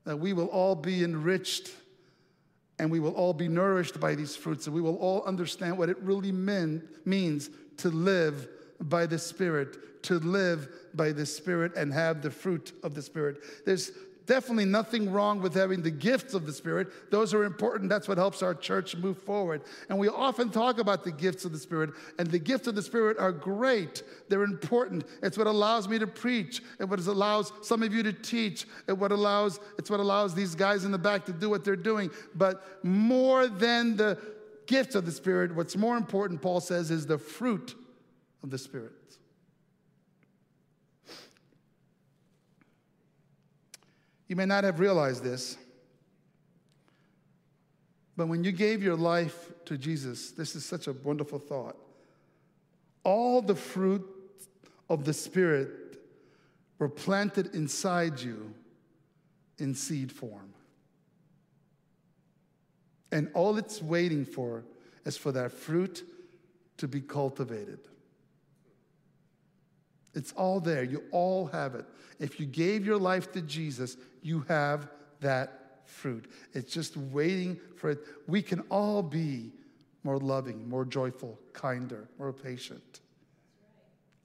that 0.05 0.17
we 0.17 0.33
will 0.33 0.47
all 0.47 0.75
be 0.75 1.03
enriched 1.03 1.71
and 2.79 2.91
we 2.91 2.99
will 2.99 3.13
all 3.13 3.33
be 3.33 3.47
nourished 3.47 3.99
by 3.99 4.15
these 4.15 4.35
fruits, 4.35 4.65
and 4.65 4.75
we 4.75 4.81
will 4.81 4.97
all 4.97 5.23
understand 5.23 5.77
what 5.77 5.89
it 5.89 5.97
really 5.99 6.31
mean, 6.31 6.81
means 7.05 7.49
to 7.77 7.89
live 7.89 8.47
by 8.81 9.05
the 9.05 9.17
Spirit, 9.17 10.03
to 10.03 10.15
live 10.19 10.67
by 10.93 11.11
the 11.11 11.25
Spirit 11.25 11.75
and 11.75 11.93
have 11.93 12.21
the 12.21 12.31
fruit 12.31 12.73
of 12.83 12.95
the 12.95 13.01
Spirit. 13.01 13.37
There's 13.65 13.91
definitely 14.25 14.65
nothing 14.65 15.11
wrong 15.11 15.41
with 15.41 15.53
having 15.53 15.81
the 15.81 15.91
gifts 15.91 16.33
of 16.33 16.45
the 16.45 16.53
Spirit. 16.53 17.11
Those 17.11 17.33
are 17.33 17.43
important. 17.43 17.89
That's 17.89 18.07
what 18.07 18.17
helps 18.17 18.41
our 18.41 18.53
church 18.53 18.95
move 18.95 19.17
forward. 19.17 19.61
And 19.89 19.97
we 19.99 20.07
often 20.07 20.49
talk 20.49 20.79
about 20.79 21.03
the 21.03 21.11
gifts 21.11 21.45
of 21.45 21.51
the 21.51 21.59
Spirit, 21.59 21.91
and 22.17 22.29
the 22.29 22.39
gifts 22.39 22.67
of 22.67 22.75
the 22.75 22.81
Spirit 22.81 23.17
are 23.17 23.31
great. 23.31 24.03
They're 24.29 24.43
important. 24.43 25.05
It's 25.21 25.37
what 25.37 25.47
allows 25.47 25.87
me 25.87 25.99
to 25.99 26.07
preach. 26.07 26.61
It 26.79 26.85
what 26.85 26.99
allows 26.99 27.51
some 27.61 27.83
of 27.83 27.93
you 27.93 28.03
to 28.03 28.13
teach. 28.13 28.65
It 28.87 28.97
what 28.97 29.11
allows, 29.11 29.59
it's 29.77 29.89
what 29.89 29.99
allows 29.99 30.33
these 30.33 30.55
guys 30.55 30.85
in 30.85 30.91
the 30.91 30.97
back 30.97 31.25
to 31.25 31.33
do 31.33 31.49
what 31.49 31.63
they're 31.63 31.75
doing. 31.75 32.09
But 32.35 32.83
more 32.83 33.47
than 33.47 33.97
the 33.97 34.17
gifts 34.65 34.95
of 34.95 35.05
the 35.05 35.11
Spirit, 35.11 35.53
what's 35.53 35.75
more 35.75 35.97
important, 35.97 36.41
Paul 36.41 36.61
says, 36.61 36.91
is 36.91 37.05
the 37.05 37.17
fruit 37.17 37.75
of 38.43 38.49
the 38.49 38.57
Spirit. 38.57 38.93
You 44.33 44.37
may 44.37 44.47
not 44.47 44.63
have 44.63 44.79
realized 44.79 45.23
this, 45.23 45.57
But 48.17 48.29
when 48.29 48.43
you 48.43 48.51
gave 48.51 48.81
your 48.81 48.95
life 48.95 49.51
to 49.65 49.77
Jesus, 49.77 50.31
this 50.31 50.55
is 50.55 50.65
such 50.65 50.87
a 50.87 50.93
wonderful 50.93 51.37
thought. 51.37 51.77
All 53.03 53.43
the 53.43 53.53
fruit 53.53 54.03
of 54.89 55.05
the 55.05 55.13
Spirit 55.13 55.69
were 56.79 56.89
planted 56.89 57.53
inside 57.53 58.19
you 58.19 58.55
in 59.59 59.75
seed 59.75 60.11
form. 60.11 60.51
And 63.11 63.29
all 63.35 63.59
it's 63.59 63.83
waiting 63.83 64.25
for 64.25 64.63
is 65.05 65.15
for 65.15 65.31
that 65.31 65.51
fruit 65.51 66.03
to 66.77 66.87
be 66.87 67.01
cultivated. 67.01 67.81
It's 70.13 70.31
all 70.33 70.59
there. 70.59 70.83
You 70.83 71.03
all 71.11 71.47
have 71.47 71.75
it. 71.75 71.85
If 72.19 72.39
you 72.39 72.45
gave 72.45 72.85
your 72.85 72.97
life 72.97 73.31
to 73.31 73.41
Jesus, 73.41 73.97
you 74.21 74.45
have 74.47 74.89
that 75.21 75.81
fruit. 75.85 76.31
It's 76.53 76.71
just 76.71 76.95
waiting 76.95 77.59
for 77.75 77.89
it. 77.91 77.99
We 78.27 78.41
can 78.41 78.61
all 78.69 79.01
be 79.01 79.51
more 80.03 80.17
loving, 80.17 80.69
more 80.69 80.85
joyful, 80.85 81.39
kinder, 81.53 82.07
more 82.19 82.33
patient. 82.33 83.01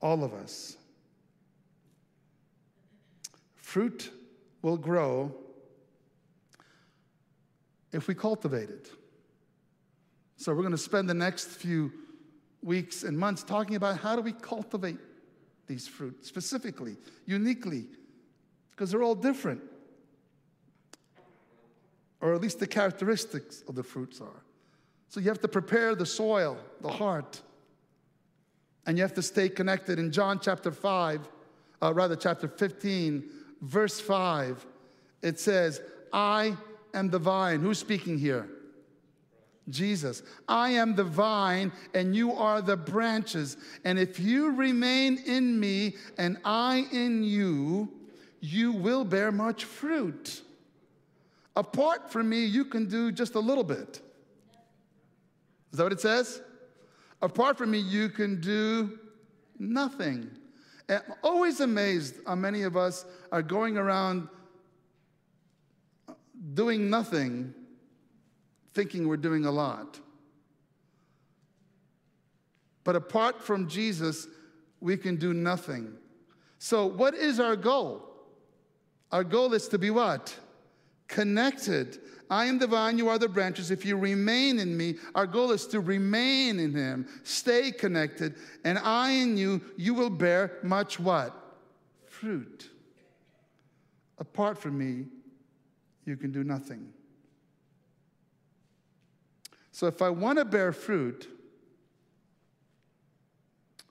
All 0.01 0.25
of 0.25 0.35
us. 0.35 0.77
Fruit 3.57 4.11
will 4.63 4.77
grow 4.77 5.35
if 7.93 8.09
we 8.09 8.15
cultivate 8.15 8.71
it. 8.71 8.91
So, 10.37 10.53
we're 10.53 10.63
going 10.63 10.71
to 10.71 10.79
spend 10.79 11.09
the 11.09 11.15
next 11.15 11.49
few 11.49 11.93
weeks 12.63 13.03
and 13.03 13.19
months 13.19 13.43
talking 13.43 13.77
about 13.77 13.99
how 13.99 14.15
do 14.15 14.23
we 14.23 14.33
cultivate 14.33 14.99
these 15.69 15.87
fruit 15.87 16.27
specifically, 16.27 16.97
uniquely, 17.27 17.85
because 18.71 18.91
they're 18.91 19.03
all 19.03 19.15
different. 19.15 19.61
Or 22.21 22.35
at 22.35 22.41
least 22.41 22.59
the 22.59 22.67
characteristics 22.67 23.63
of 23.69 23.77
the 23.77 23.83
fruits 23.85 24.21
are. 24.21 24.43
So 25.09 25.21
you 25.21 25.29
have 25.29 25.41
to 25.41 25.49
prepare 25.49 25.95
the 25.95 26.07
soil, 26.07 26.59
the 26.81 26.89
heart, 26.89 27.41
and 28.87 28.99
you 28.99 29.03
have 29.03 29.15
to 29.15 29.23
stay 29.23 29.49
connected. 29.49 29.99
In 29.99 30.11
John 30.11 30.41
chapter 30.41 30.73
5, 30.73 31.29
uh, 31.81 31.95
rather, 31.95 32.17
chapter 32.17 32.49
15, 32.49 33.31
verse 33.63 34.01
5, 34.01 34.67
it 35.23 35.39
says, 35.39 35.81
I 36.13 36.57
am 36.95 37.11
the 37.11 37.19
vine. 37.19 37.61
Who's 37.61 37.79
speaking 37.79 38.19
here? 38.19 38.49
Jesus. 39.71 40.23
I 40.49 40.71
am 40.71 40.95
the 40.95 41.05
vine 41.05 41.73
and 41.95 42.15
you 42.15 42.33
are 42.33 42.63
the 42.63 42.77
branches. 42.77 43.57
And 43.85 43.99
if 43.99 44.19
you 44.19 44.53
remain 44.53 45.19
in 45.27 45.59
me 45.59 45.97
and 46.17 46.39
I 46.45 46.87
in 46.93 47.23
you, 47.23 47.93
you 48.41 48.73
will 48.73 49.05
bear 49.05 49.33
much 49.33 49.65
fruit. 49.65 50.43
Apart 51.57 52.11
from 52.11 52.29
me, 52.29 52.45
you 52.45 52.65
can 52.65 52.87
do 52.87 53.11
just 53.11 53.35
a 53.35 53.41
little 53.41 53.65
bit. 53.65 54.01
Is 55.73 55.79
that 55.79 55.83
what 55.83 55.93
it 55.93 56.01
says? 56.01 56.41
Apart 57.21 57.59
from 57.59 57.73
me, 57.73 57.79
you 57.79 58.09
can 58.09 58.41
do 58.41 58.99
nothing. 59.59 60.31
I'm 60.89 61.03
always 61.23 61.61
amazed 61.61 62.17
how 62.27 62.37
many 62.37 62.63
of 62.63 62.77
us 62.77 63.05
are 63.33 63.43
going 63.43 63.77
around 63.77 64.29
doing 66.55 66.89
nothing 66.89 67.53
thinking 68.79 69.09
we're 69.09 69.17
doing 69.17 69.45
a 69.45 69.51
lot. 69.51 69.99
But 72.85 72.95
apart 72.95 73.43
from 73.43 73.69
Jesus, 73.69 74.29
we 74.79 74.97
can 74.97 75.17
do 75.17 75.35
nothing. 75.35 75.95
So, 76.61 76.87
what 76.87 77.15
is 77.15 77.41
our 77.41 77.57
goal? 77.57 78.09
Our 79.11 79.25
goal 79.25 79.53
is 79.53 79.67
to 79.71 79.79
be 79.79 79.91
what? 79.91 80.33
Connected. 81.09 81.99
I 82.31 82.45
am 82.45 82.61
the 82.61 82.69
vine, 82.69 82.99
you 82.99 83.09
are 83.09 83.19
the 83.19 83.27
branches. 83.27 83.73
If 83.73 83.85
you 83.85 83.97
remain 83.97 84.61
in 84.61 84.77
me, 84.77 84.95
our 85.17 85.27
goal 85.27 85.51
is 85.51 85.67
to 85.69 85.81
remain 85.81 86.61
in 86.61 86.73
him, 86.73 87.09
stay 87.25 87.73
connected, 87.73 88.37
and 88.63 88.79
I 88.79 89.11
in 89.11 89.37
you, 89.37 89.61
you 89.77 89.93
will 89.93 90.11
bear 90.11 90.59
much 90.63 91.01
what? 91.01 91.35
Fruit. 92.07 92.71
Apart 94.19 94.57
from 94.57 94.79
me, 94.79 95.07
you 96.05 96.17
can 96.17 96.31
do 96.31 96.45
nothing. 96.45 96.93
So 99.79 99.87
if 99.87 100.03
I 100.03 100.11
want 100.11 100.41
to 100.41 100.45
bear 100.45 100.73
fruit, 100.73 101.29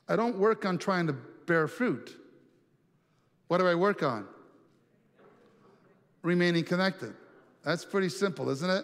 I 0.09 0.17
don't 0.17 0.37
work 0.37 0.65
on 0.65 0.77
trying 0.77 1.07
to 1.07 1.13
bear 1.13 1.65
fruit. 1.69 2.13
What 3.47 3.59
do 3.59 3.67
I 3.67 3.73
work 3.73 4.03
on? 4.03 4.27
Remaining 6.23 6.65
connected. 6.65 7.13
That's 7.63 7.85
pretty 7.85 8.09
simple, 8.09 8.49
isn't 8.49 8.69
it? 8.69 8.83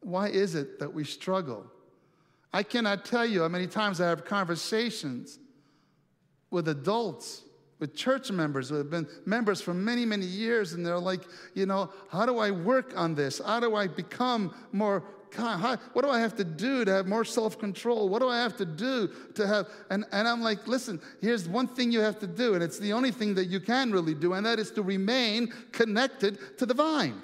Why 0.00 0.28
is 0.28 0.54
it 0.54 0.78
that 0.78 0.94
we 0.94 1.04
struggle? 1.04 1.66
I 2.54 2.62
cannot 2.62 3.04
tell 3.04 3.26
you 3.26 3.42
how 3.42 3.48
many 3.48 3.66
times 3.66 4.00
I 4.00 4.08
have 4.08 4.24
conversations 4.24 5.38
with 6.50 6.66
adults, 6.68 7.42
with 7.78 7.94
church 7.94 8.30
members 8.30 8.70
who 8.70 8.76
have 8.76 8.88
been 8.88 9.06
members 9.26 9.60
for 9.60 9.74
many, 9.74 10.06
many 10.06 10.24
years, 10.24 10.72
and 10.72 10.86
they're 10.86 10.98
like, 10.98 11.20
you 11.52 11.66
know, 11.66 11.90
how 12.08 12.24
do 12.24 12.38
I 12.38 12.52
work 12.52 12.94
on 12.96 13.14
this? 13.14 13.38
How 13.44 13.60
do 13.60 13.76
I 13.76 13.86
become 13.86 14.54
more 14.72 15.04
God, 15.36 15.60
how, 15.60 15.76
what 15.92 16.02
do 16.02 16.10
I 16.10 16.20
have 16.20 16.34
to 16.36 16.44
do 16.44 16.84
to 16.84 16.92
have 16.92 17.06
more 17.06 17.24
self 17.24 17.58
control? 17.58 18.08
What 18.08 18.20
do 18.20 18.28
I 18.28 18.38
have 18.38 18.56
to 18.56 18.64
do 18.64 19.10
to 19.34 19.46
have? 19.46 19.68
And, 19.90 20.04
and 20.12 20.26
I'm 20.26 20.40
like, 20.40 20.66
listen, 20.66 21.00
here's 21.20 21.48
one 21.48 21.68
thing 21.68 21.92
you 21.92 22.00
have 22.00 22.18
to 22.20 22.26
do, 22.26 22.54
and 22.54 22.62
it's 22.62 22.78
the 22.78 22.92
only 22.92 23.10
thing 23.10 23.34
that 23.34 23.46
you 23.46 23.60
can 23.60 23.92
really 23.92 24.14
do, 24.14 24.32
and 24.32 24.46
that 24.46 24.58
is 24.58 24.70
to 24.72 24.82
remain 24.82 25.52
connected 25.72 26.58
to 26.58 26.66
the 26.66 26.74
vine. 26.74 27.20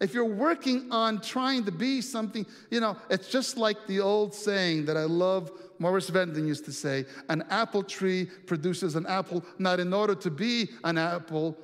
If 0.00 0.12
you're 0.12 0.24
working 0.24 0.90
on 0.90 1.20
trying 1.20 1.64
to 1.64 1.72
be 1.72 2.00
something, 2.00 2.44
you 2.70 2.80
know, 2.80 2.96
it's 3.10 3.28
just 3.28 3.56
like 3.56 3.86
the 3.86 4.00
old 4.00 4.34
saying 4.34 4.86
that 4.86 4.96
I 4.96 5.04
love, 5.04 5.50
Morris 5.78 6.10
Venden 6.10 6.46
used 6.46 6.64
to 6.64 6.72
say 6.72 7.04
an 7.28 7.44
apple 7.50 7.82
tree 7.82 8.26
produces 8.46 8.96
an 8.96 9.06
apple 9.06 9.44
not 9.58 9.80
in 9.80 9.92
order 9.92 10.14
to 10.14 10.30
be 10.30 10.70
an 10.82 10.98
apple, 10.98 11.56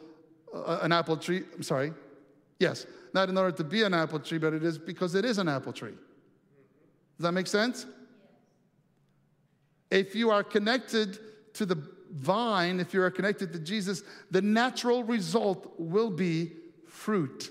uh, 0.55 0.79
an 0.83 0.93
apple 0.93 1.17
tree, 1.17 1.43
I'm 1.55 1.63
sorry, 1.63 1.93
yes, 2.59 2.87
not 3.15 3.29
in 3.29 3.37
order 3.37 3.57
to 3.57 3.65
be 3.65 3.83
an 3.83 3.95
apple 3.95 4.21
tree, 4.21 4.39
but 4.39 4.53
it 4.53 4.63
is 4.63 4.79
because 4.79 5.15
it 5.15 5.25
is 5.25 5.39
an 5.39 5.49
apple 5.49 5.73
tree. 5.73 5.91
Does 5.91 7.25
that 7.25 7.33
make 7.33 7.47
sense? 7.47 7.87
If 9.91 10.15
you 10.15 10.31
are 10.31 10.45
connected 10.45 11.19
to 11.55 11.67
the 11.67 11.77
vine, 12.13 12.81
if 12.81 12.95
you 12.95 13.03
are 13.03 13.11
connected 13.11 13.53
to 13.53 13.59
Jesus, 13.59 14.03
the 14.31 14.43
natural 14.43 15.05
result 15.05 15.75
will 15.79 16.11
be 16.11 16.53
fruit. 16.87 17.51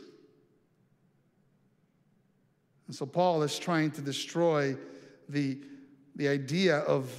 And 2.87 2.95
so 2.95 3.05
Paul 3.05 3.43
is 3.43 3.59
trying 3.59 3.91
to 3.91 4.01
destroy 4.01 4.75
the, 5.27 5.59
the 6.15 6.27
idea 6.27 6.77
of, 6.79 7.11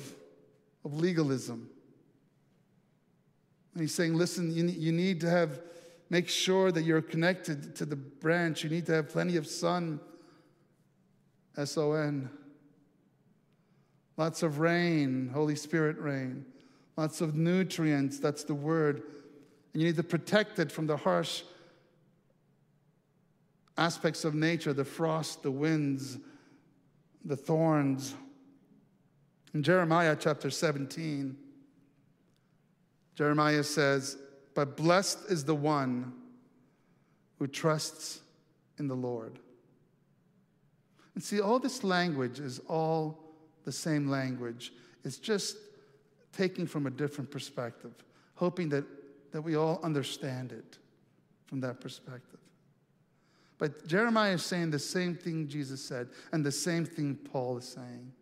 of 0.85 0.95
legalism. 0.95 1.69
And 3.75 3.81
he's 3.81 3.95
saying, 3.95 4.15
listen, 4.15 4.53
you, 4.53 4.65
you 4.65 4.91
need 4.91 5.21
to 5.21 5.31
have 5.31 5.61
Make 6.11 6.29
sure 6.29 6.73
that 6.73 6.83
you're 6.83 7.01
connected 7.01 7.77
to 7.77 7.87
the 7.87 7.97
branch. 7.97 8.65
You 8.65 8.71
need 8.71 8.87
to 8.87 8.95
have 8.95 9.09
plenty 9.09 9.37
of 9.37 9.47
sun, 9.47 10.01
S 11.57 11.79
O 11.79 11.93
N. 11.93 12.29
Lots 14.17 14.43
of 14.43 14.59
rain, 14.59 15.31
Holy 15.33 15.55
Spirit 15.55 15.99
rain. 15.99 16.45
Lots 16.97 17.21
of 17.21 17.37
nutrients, 17.37 18.19
that's 18.19 18.45
the 18.45 18.55
word. 18.55 19.03
And 19.73 19.81
you 19.81 19.87
need 19.87 19.97
to 19.97 20.03
protect 20.03 20.59
it 20.59 20.71
from 20.73 20.87
the 20.87 20.97
harsh 20.97 21.43
aspects 23.79 24.25
of 24.25 24.35
nature 24.35 24.73
the 24.73 24.85
frost, 24.85 25.43
the 25.43 25.51
winds, 25.51 26.19
the 27.25 27.37
thorns. 27.37 28.15
In 29.55 29.63
Jeremiah 29.63 30.17
chapter 30.19 30.51
17, 30.51 31.37
Jeremiah 33.15 33.65
says, 33.65 34.19
but 34.55 34.77
blessed 34.77 35.19
is 35.29 35.45
the 35.45 35.55
one 35.55 36.13
who 37.39 37.47
trusts 37.47 38.21
in 38.79 38.89
the 38.89 38.95
Lord. 38.95 39.39
And 41.15 41.23
see, 41.23 41.41
all 41.41 41.59
this 41.59 41.85
language 41.85 42.41
is 42.41 42.61
all 42.69 43.19
the 43.65 43.73
same 43.73 44.09
language. 44.09 44.73
It's 45.05 45.19
just 45.19 45.57
taking 46.33 46.67
from 46.67 46.87
a 46.87 46.91
different 46.91 47.31
perspective, 47.31 47.93
hoping 48.35 48.69
that, 48.71 48.85
that 49.33 49.43
we 49.43 49.57
all 49.57 49.81
understand 49.83 50.53
it 50.53 50.79
from 51.47 51.61
that 51.61 51.81
perspective. 51.81 52.41
But 53.59 53.87
Jeremiah 53.87 54.35
is 54.35 54.43
saying 54.43 54.71
the 54.71 54.79
same 54.79 55.15
thing 55.15 55.47
Jesus 55.47 55.85
said, 55.85 56.09
and 56.33 56.45
the 56.45 56.53
same 56.53 56.87
thing 56.87 57.15
Paul 57.15 57.59
is 57.59 57.69
saying. 57.69 58.13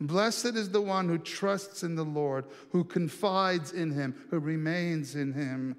Blessed 0.00 0.56
is 0.56 0.70
the 0.70 0.80
one 0.80 1.08
who 1.08 1.18
trusts 1.18 1.82
in 1.82 1.94
the 1.94 2.04
Lord, 2.04 2.44
who 2.70 2.84
confides 2.84 3.72
in 3.72 3.90
him, 3.90 4.14
who 4.30 4.38
remains 4.38 5.14
in 5.14 5.32
him. 5.32 5.76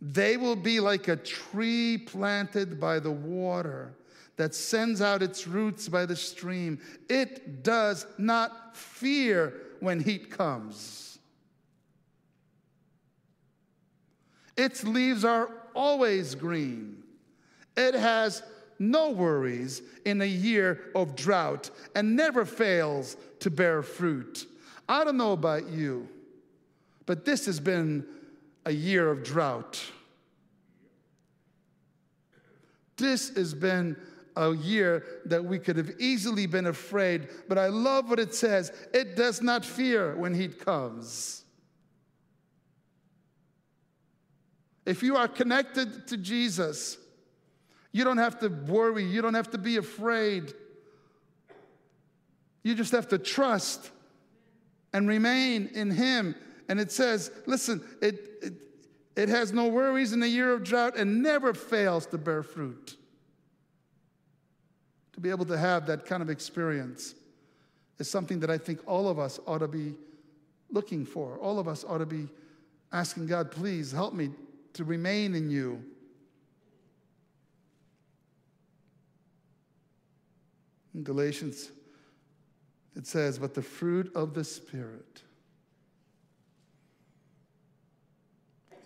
They 0.00 0.36
will 0.36 0.56
be 0.56 0.80
like 0.80 1.08
a 1.08 1.16
tree 1.16 1.98
planted 1.98 2.80
by 2.80 3.00
the 3.00 3.10
water 3.10 3.94
that 4.36 4.54
sends 4.54 5.00
out 5.00 5.22
its 5.22 5.46
roots 5.46 5.88
by 5.88 6.06
the 6.06 6.16
stream. 6.16 6.78
It 7.08 7.62
does 7.62 8.06
not 8.18 8.76
fear 8.76 9.54
when 9.80 10.00
heat 10.00 10.30
comes. 10.30 11.18
Its 14.56 14.84
leaves 14.84 15.24
are 15.24 15.50
always 15.74 16.34
green. 16.34 17.02
It 17.76 17.94
has 17.94 18.42
no 18.78 19.10
worries 19.10 19.82
in 20.04 20.20
a 20.20 20.26
year 20.26 20.90
of 20.94 21.14
drought 21.14 21.70
and 21.94 22.16
never 22.16 22.44
fails 22.44 23.16
to 23.42 23.50
bear 23.50 23.82
fruit. 23.82 24.46
I 24.88 25.04
don't 25.04 25.16
know 25.16 25.32
about 25.32 25.68
you, 25.68 26.08
but 27.06 27.24
this 27.24 27.46
has 27.46 27.58
been 27.60 28.06
a 28.64 28.72
year 28.72 29.10
of 29.10 29.24
drought. 29.24 29.82
This 32.96 33.34
has 33.34 33.52
been 33.52 33.96
a 34.36 34.54
year 34.54 35.04
that 35.26 35.44
we 35.44 35.58
could 35.58 35.76
have 35.76 35.90
easily 35.98 36.46
been 36.46 36.66
afraid, 36.66 37.28
but 37.48 37.58
I 37.58 37.66
love 37.66 38.08
what 38.08 38.20
it 38.20 38.34
says 38.34 38.72
it 38.94 39.16
does 39.16 39.42
not 39.42 39.64
fear 39.64 40.16
when 40.16 40.34
heat 40.34 40.64
comes. 40.64 41.44
If 44.86 45.02
you 45.02 45.16
are 45.16 45.28
connected 45.28 46.06
to 46.08 46.16
Jesus, 46.16 46.96
you 47.90 48.04
don't 48.04 48.18
have 48.18 48.38
to 48.40 48.48
worry, 48.48 49.04
you 49.04 49.20
don't 49.20 49.34
have 49.34 49.50
to 49.50 49.58
be 49.58 49.76
afraid. 49.76 50.54
You 52.62 52.74
just 52.74 52.92
have 52.92 53.08
to 53.08 53.18
trust 53.18 53.90
and 54.92 55.08
remain 55.08 55.70
in 55.74 55.90
Him. 55.90 56.34
And 56.68 56.78
it 56.80 56.92
says, 56.92 57.30
listen, 57.46 57.82
it, 58.00 58.20
it, 58.42 58.52
it 59.16 59.28
has 59.28 59.52
no 59.52 59.68
worries 59.68 60.12
in 60.12 60.22
a 60.22 60.26
year 60.26 60.52
of 60.52 60.62
drought 60.62 60.96
and 60.96 61.22
never 61.22 61.54
fails 61.54 62.06
to 62.06 62.18
bear 62.18 62.42
fruit. 62.42 62.96
To 65.14 65.20
be 65.20 65.30
able 65.30 65.44
to 65.46 65.58
have 65.58 65.86
that 65.86 66.06
kind 66.06 66.22
of 66.22 66.30
experience 66.30 67.14
is 67.98 68.08
something 68.08 68.40
that 68.40 68.50
I 68.50 68.58
think 68.58 68.80
all 68.86 69.08
of 69.08 69.18
us 69.18 69.38
ought 69.46 69.58
to 69.58 69.68
be 69.68 69.94
looking 70.70 71.04
for. 71.04 71.38
All 71.38 71.58
of 71.58 71.68
us 71.68 71.84
ought 71.86 71.98
to 71.98 72.06
be 72.06 72.28
asking 72.92 73.26
God, 73.26 73.50
please 73.50 73.92
help 73.92 74.14
me 74.14 74.30
to 74.74 74.84
remain 74.84 75.34
in 75.34 75.50
you. 75.50 75.82
In 80.94 81.02
Galatians, 81.02 81.70
it 82.96 83.06
says, 83.06 83.38
But 83.38 83.54
the 83.54 83.62
fruit 83.62 84.12
of 84.14 84.34
the 84.34 84.44
Spirit 84.44 85.22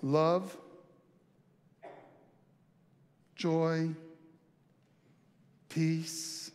love, 0.03 0.57
joy, 3.35 3.91
peace, 5.69 6.51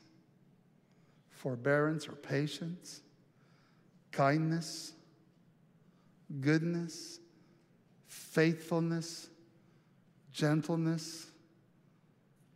forbearance 1.30 2.08
or 2.08 2.14
patience, 2.14 3.02
kindness, 4.12 4.94
goodness, 6.40 7.20
faithfulness, 8.08 9.30
gentleness, 10.32 11.28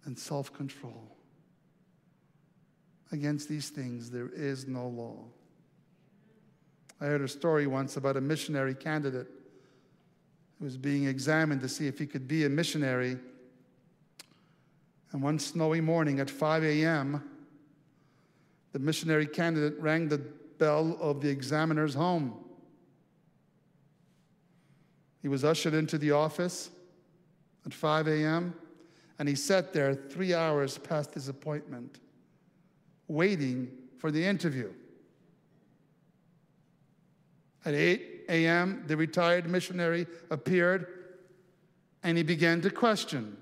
and 0.06 0.18
self 0.18 0.54
control. 0.54 1.15
Against 3.12 3.48
these 3.48 3.70
things, 3.70 4.10
there 4.10 4.30
is 4.30 4.68
no 4.68 4.88
law. 4.88 5.26
I 7.00 7.06
heard 7.06 7.22
a 7.22 7.28
story 7.28 7.68
once 7.68 7.98
about 7.98 8.18
a 8.18 8.22
missionary 8.22 8.74
candidate 8.74 9.28
who 10.58 10.66
was 10.66 10.78
being 10.78 11.06
examined 11.06 11.62
to 11.62 11.70
see 11.70 11.88
if 11.88 12.00
he 12.00 12.06
could 12.06 12.28
be 12.28 12.46
a 12.46 12.50
missionary. 12.50 13.18
And 15.12 15.22
one 15.22 15.40
snowy 15.40 15.82
morning 15.82 16.20
at 16.20 16.30
5 16.30 16.64
a.m., 16.64 17.24
the 18.72 18.80
missionary 18.80 19.28
candidate 19.28 19.80
rang 19.80 20.08
the 20.08 20.18
bell 20.18 20.98
of 21.00 21.22
the 21.22 21.30
examiner's 21.30 21.94
home. 21.94 22.34
He 25.22 25.28
was 25.28 25.44
ushered 25.44 25.74
into 25.74 25.98
the 25.98 26.12
office 26.12 26.70
at 27.66 27.74
5 27.74 28.08
a.m., 28.08 28.54
and 29.18 29.30
he 29.30 29.36
sat 29.36 29.74
there 29.74 29.94
three 29.94 30.34
hours 30.34 30.78
past 30.78 31.14
his 31.14 31.30
appointment 31.30 32.00
waiting 33.08 33.72
for 33.98 34.12
the 34.12 34.26
interview. 34.26 34.72
At 37.66 37.74
8 37.74 38.26
a.m., 38.30 38.84
the 38.88 38.96
retired 38.96 39.50
missionary 39.50 40.08
appeared 40.30 40.88
and 42.04 42.18
he 42.18 42.24
began 42.24 42.62
to 42.62 42.70
question 42.70 43.36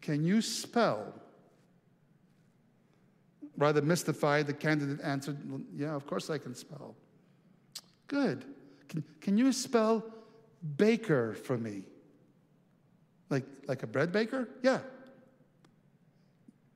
Can 0.00 0.24
you 0.24 0.40
spell? 0.40 1.12
Rather 3.58 3.80
mystified, 3.80 4.46
the 4.46 4.52
candidate 4.52 5.00
answered, 5.02 5.36
Yeah, 5.74 5.94
of 5.94 6.06
course 6.06 6.30
I 6.30 6.38
can 6.38 6.54
spell. 6.54 6.94
Good. 8.06 8.44
Can, 8.88 9.02
can 9.20 9.36
you 9.36 9.52
spell 9.52 10.04
baker 10.76 11.34
for 11.34 11.58
me? 11.58 11.82
Like, 13.30 13.44
like 13.66 13.82
a 13.82 13.86
bread 13.86 14.12
baker? 14.12 14.48
Yeah. 14.62 14.80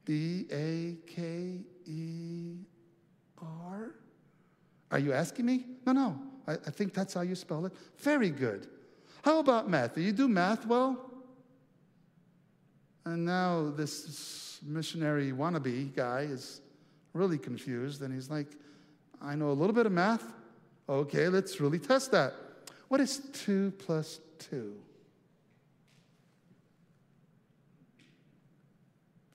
B 0.05 0.46
A 0.53 0.96
K 1.07 1.61
E 1.86 2.57
R? 3.40 3.94
Are 4.90 4.98
you 4.98 5.12
asking 5.12 5.46
me? 5.46 5.66
No, 5.86 5.92
no. 5.92 6.20
I, 6.46 6.55
I, 6.55 6.70
think 6.70 6.94
that's 6.94 7.14
how 7.14 7.20
you 7.20 7.34
spell 7.34 7.64
it. 7.66 7.72
Very 7.98 8.30
good. 8.30 8.66
How 9.22 9.38
about 9.38 9.68
math? 9.68 9.94
Do 9.94 10.01
you 10.01 10.12
do 10.12 10.28
math 10.28 10.66
well? 10.66 11.11
And 13.05 13.24
now 13.24 13.70
this 13.70 14.59
missionary 14.62 15.32
wannabe 15.32 15.94
guy 15.94 16.22
is 16.22 16.61
really 17.12 17.38
confused 17.38 18.03
and 18.03 18.12
he's 18.12 18.30
like, 18.30 18.48
I 19.22 19.34
know 19.34 19.51
a 19.51 19.53
little 19.53 19.74
bit 19.74 19.86
of 19.86 19.92
math. 19.92 20.24
Okay, 20.88 21.28
let's 21.28 21.61
really 21.61 21.78
test 21.78 22.11
that. 22.12 22.34
What 22.88 23.01
is 23.01 23.20
2 23.32 23.72
plus 23.78 24.20
2? 24.51 24.74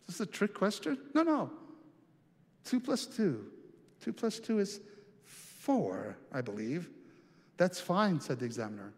Is 0.08 0.18
this 0.18 0.28
a 0.28 0.32
trick 0.32 0.54
question? 0.54 0.98
No, 1.14 1.24
no. 1.24 1.52
2 2.66 2.80
plus 2.80 3.06
2. 3.06 3.46
2 4.02 4.14
plus 4.14 4.40
2 4.40 4.60
is 4.60 4.82
4, 5.24 6.16
I 6.32 6.42
believe. 6.42 6.90
That's 7.58 7.80
fine, 7.80 8.20
said 8.20 8.40
the 8.40 8.46
examiner. 8.46 8.94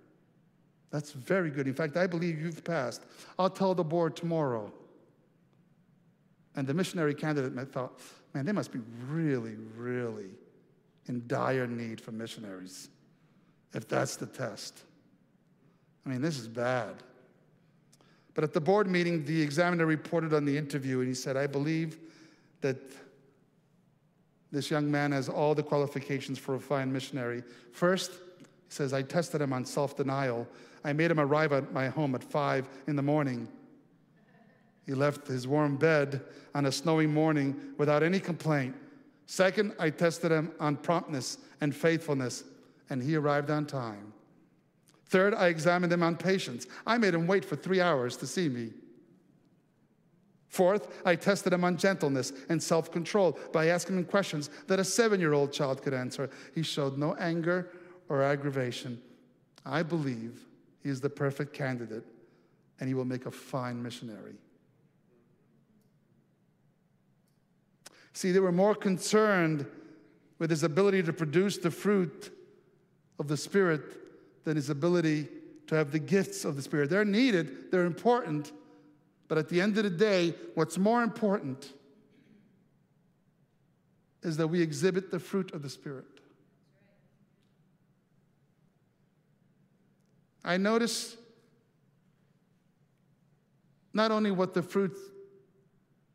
That's 0.89 1.12
very 1.12 1.49
good. 1.49 1.68
In 1.68 1.74
fact, 1.74 1.97
I 1.97 2.08
believe 2.08 2.41
you've 2.41 2.64
passed. 2.64 3.03
I'll 3.38 3.49
tell 3.49 3.76
the 3.76 3.84
board 3.84 4.16
tomorrow. 4.16 4.72
And 6.55 6.66
the 6.66 6.74
missionary 6.74 7.14
candidate 7.14 7.72
thought, 7.72 7.99
man, 8.34 8.45
they 8.45 8.51
must 8.51 8.72
be 8.72 8.80
really, 9.10 9.55
really 9.76 10.32
in 11.08 11.24
dire 11.28 11.68
need 11.68 12.01
for 12.01 12.12
missionaries 12.12 12.89
if 13.74 13.88
that's 13.88 14.16
the 14.16 14.26
test. 14.26 14.82
I 16.05 16.10
mean, 16.10 16.22
this 16.22 16.39
is 16.39 16.47
bad. 16.47 16.95
But 18.38 18.43
at 18.43 18.53
the 18.53 18.61
board 18.61 18.88
meeting, 18.88 19.25
the 19.25 19.41
examiner 19.41 19.88
reported 19.88 20.31
on 20.31 20.45
the 20.45 20.55
interview 20.55 20.99
and 20.99 21.07
he 21.07 21.15
said, 21.15 21.35
I 21.35 21.47
believe 21.47 21.97
that 22.61 22.77
this 24.51 24.69
young 24.69 24.91
man 24.91 25.11
has 25.11 25.27
all 25.27 25.55
the 25.55 25.63
qualifications 25.63 26.38
for 26.38 26.53
a 26.53 26.59
fine 26.59 26.93
missionary. 26.93 27.41
First, 27.71 28.11
he 28.11 28.45
says, 28.69 28.93
I 28.93 29.01
tested 29.01 29.41
him 29.41 29.53
on 29.53 29.65
self 29.65 29.97
denial. 29.97 30.47
I 30.83 30.93
made 30.93 31.09
him 31.09 31.19
arrive 31.19 31.51
at 31.51 31.73
my 31.73 31.88
home 31.88 32.13
at 32.13 32.23
five 32.23 32.69
in 32.85 32.95
the 32.95 33.01
morning. 33.01 33.47
He 34.85 34.93
left 34.93 35.27
his 35.27 35.47
warm 35.47 35.75
bed 35.75 36.21
on 36.53 36.67
a 36.67 36.71
snowy 36.71 37.07
morning 37.07 37.59
without 37.79 38.03
any 38.03 38.19
complaint. 38.19 38.75
Second, 39.25 39.73
I 39.79 39.89
tested 39.89 40.31
him 40.31 40.51
on 40.59 40.75
promptness 40.75 41.39
and 41.59 41.75
faithfulness, 41.75 42.43
and 42.91 43.01
he 43.01 43.15
arrived 43.15 43.49
on 43.49 43.65
time. 43.65 44.13
Third, 45.10 45.34
I 45.34 45.47
examined 45.47 45.93
him 45.93 46.03
on 46.03 46.18
patience. 46.18 46.68
I 46.86 46.97
made 46.97 47.14
him 47.14 47.28
wait 47.28 47.45
for 47.45 47.55
three 47.55 47.80
hours 47.80 48.18
to 48.18 48.28
see 48.28 48.49
me. 48.49 48.72
Fourth, 50.49 51.01
I 51.05 51.16
tested 51.16 51.53
him 51.53 51.64
on 51.64 51.78
gentleness 51.78 52.34
and 52.49 52.62
self 52.62 52.91
control 52.91 53.38
by 53.53 53.68
asking 53.68 53.97
him 53.97 54.05
questions 54.05 54.49
that 54.68 54.80
a 54.80 54.84
seven 54.84 55.20
year 55.20 55.34
old 55.34 55.53
child 55.53 55.82
could 55.82 55.93
answer. 55.93 56.30
He 56.55 56.64
showed 56.64 56.97
no 56.97 57.16
anger 57.16 57.70
or 58.10 58.24
aggravation. 58.24 59.01
I 59.66 59.84
believe 59.84 60.45
he 60.82 60.89
is 60.89 61.01
the 61.01 61.10
perfect 61.10 61.53
candidate 61.53 62.05
and 62.80 62.88
he 62.88 62.93
will 62.93 63.05
make 63.05 63.26
a 63.26 63.32
fine 63.32 63.82
missionary. 63.82 64.36
See, 68.14 68.32
they 68.32 68.39
were 68.39 68.51
more 68.51 68.76
concerned 68.76 69.66
with 70.39 70.49
his 70.49 70.64
ability 70.64 71.03
to 71.03 71.14
produce 71.14 71.58
the 71.58 71.72
fruit 71.72 72.32
of 73.20 73.28
the 73.28 73.38
Spirit 73.38 74.07
than 74.47 74.55
his 74.55 74.69
ability 74.69 75.27
to 75.67 75.75
have 75.75 75.91
the 75.91 75.99
gifts 75.99 76.45
of 76.45 76.55
the 76.55 76.61
Spirit. 76.61 76.89
They're 76.89 77.03
needed, 77.03 77.69
they're 77.69 77.83
important, 77.83 78.53
but 79.27 79.37
at 79.37 79.49
the 79.49 79.59
end 79.59 79.77
of 79.77 79.83
the 79.83 79.89
day, 79.89 80.35
what's 80.55 80.77
more 80.77 81.03
important 81.03 81.73
is 84.23 84.37
that 84.37 84.47
we 84.47 84.61
exhibit 84.61 85.11
the 85.11 85.19
fruit 85.19 85.53
of 85.53 85.63
the 85.63 85.69
Spirit. 85.69 86.05
I 90.45 90.55
notice 90.55 91.17
not 93.93 94.11
only 94.11 94.31
what 94.31 94.53
the 94.53 94.63
fruit 94.63 94.95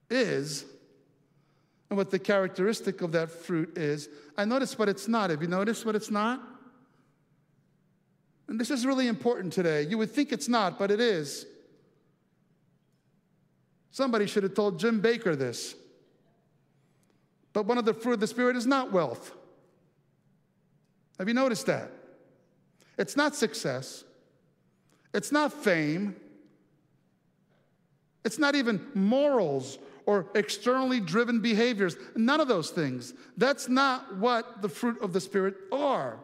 is, 0.08 0.64
and 1.90 1.98
what 1.98 2.10
the 2.10 2.18
characteristic 2.18 3.02
of 3.02 3.12
that 3.12 3.30
fruit 3.30 3.76
is. 3.76 4.08
I 4.38 4.46
notice 4.46 4.78
what 4.78 4.88
it's 4.88 5.06
not. 5.06 5.28
Have 5.28 5.42
you 5.42 5.48
noticed 5.48 5.84
what 5.84 5.94
it's 5.94 6.10
not? 6.10 6.40
And 8.52 8.60
this 8.60 8.70
is 8.70 8.84
really 8.84 9.08
important 9.08 9.50
today. 9.50 9.80
You 9.80 9.96
would 9.96 10.10
think 10.10 10.30
it's 10.30 10.46
not, 10.46 10.78
but 10.78 10.90
it 10.90 11.00
is. 11.00 11.46
Somebody 13.92 14.26
should 14.26 14.42
have 14.42 14.52
told 14.52 14.78
Jim 14.78 15.00
Bakker 15.00 15.38
this. 15.38 15.74
But 17.54 17.64
one 17.64 17.78
of 17.78 17.86
the 17.86 17.94
fruit 17.94 18.12
of 18.12 18.20
the 18.20 18.26
Spirit 18.26 18.56
is 18.56 18.66
not 18.66 18.92
wealth. 18.92 19.32
Have 21.18 21.28
you 21.28 21.32
noticed 21.32 21.64
that? 21.64 21.92
It's 22.98 23.16
not 23.16 23.34
success. 23.34 24.04
It's 25.14 25.32
not 25.32 25.50
fame. 25.50 26.14
It's 28.22 28.38
not 28.38 28.54
even 28.54 28.86
morals 28.94 29.78
or 30.04 30.26
externally 30.34 31.00
driven 31.00 31.40
behaviors. 31.40 31.96
None 32.16 32.42
of 32.42 32.48
those 32.48 32.68
things. 32.68 33.14
That's 33.38 33.70
not 33.70 34.18
what 34.18 34.60
the 34.60 34.68
fruit 34.68 35.00
of 35.00 35.14
the 35.14 35.22
Spirit 35.22 35.54
are 35.72 36.18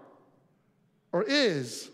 or 1.10 1.22
is. 1.22 1.90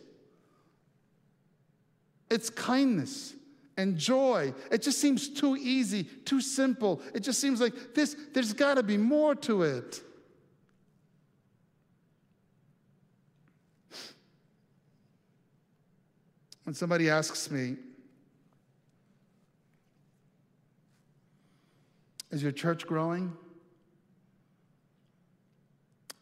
It's 2.34 2.50
kindness 2.50 3.32
and 3.76 3.96
joy. 3.96 4.52
It 4.72 4.82
just 4.82 5.00
seems 5.00 5.28
too 5.28 5.56
easy, 5.56 6.02
too 6.02 6.40
simple. 6.40 7.00
It 7.14 7.20
just 7.20 7.40
seems 7.40 7.60
like 7.60 7.94
this, 7.94 8.16
there's 8.32 8.52
got 8.52 8.74
to 8.74 8.82
be 8.82 8.96
more 8.96 9.36
to 9.36 9.62
it. 9.62 10.02
When 16.64 16.74
somebody 16.74 17.08
asks 17.08 17.48
me, 17.52 17.76
Is 22.32 22.42
your 22.42 22.50
church 22.50 22.84
growing? 22.84 23.32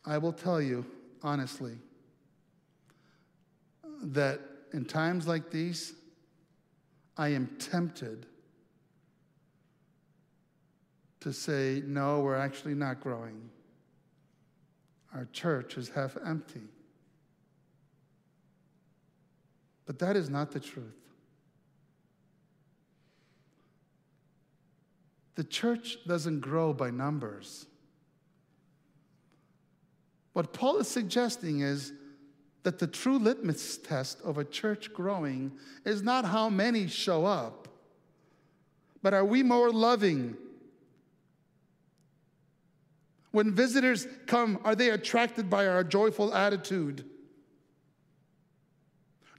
I 0.05 0.19
will 0.19 0.35
tell 0.35 0.61
you 0.61 0.85
honestly 1.23 1.79
that 4.03 4.41
in 4.75 4.85
times 4.85 5.27
like 5.27 5.51
these, 5.51 5.95
I 7.17 7.29
am 7.29 7.49
tempted 7.59 8.27
to 11.21 11.33
say, 11.33 11.83
no, 11.87 12.21
we're 12.21 12.37
actually 12.37 12.75
not 12.75 13.01
growing. 13.01 13.51
Our 15.15 15.29
church 15.33 15.77
is 15.77 15.89
half 15.91 16.17
empty. 16.27 16.63
But 19.87 19.99
that 19.99 20.17
is 20.17 20.31
not 20.31 20.53
the 20.53 20.61
truth. 20.61 20.97
The 25.35 25.45
church 25.45 25.99
doesn't 26.07 26.41
grow 26.41 26.73
by 26.73 26.91
numbers. 26.91 27.67
What 30.33 30.53
Paul 30.53 30.79
is 30.79 30.89
suggesting 30.89 31.61
is 31.61 31.93
that 32.63 32.79
the 32.79 32.87
true 32.87 33.19
litmus 33.19 33.77
test 33.79 34.21
of 34.23 34.39
a 34.39 34.45
church 34.45 34.93
growing 34.93 35.53
is 35.85 36.03
not 36.03 36.25
how 36.25 36.49
many 36.49 36.87
show 36.87 37.27
up, 37.27 37.69
but 39.03 39.13
are 39.15 39.25
we 39.25 39.43
more 39.43 39.71
loving? 39.71 40.37
When 43.33 43.53
visitors 43.53 44.07
come, 44.27 44.61
are 44.63 44.77
they 44.77 44.91
attracted 44.91 45.51
by 45.51 45.67
our 45.67 45.83
joyful 45.83 46.35
attitude? 46.35 47.05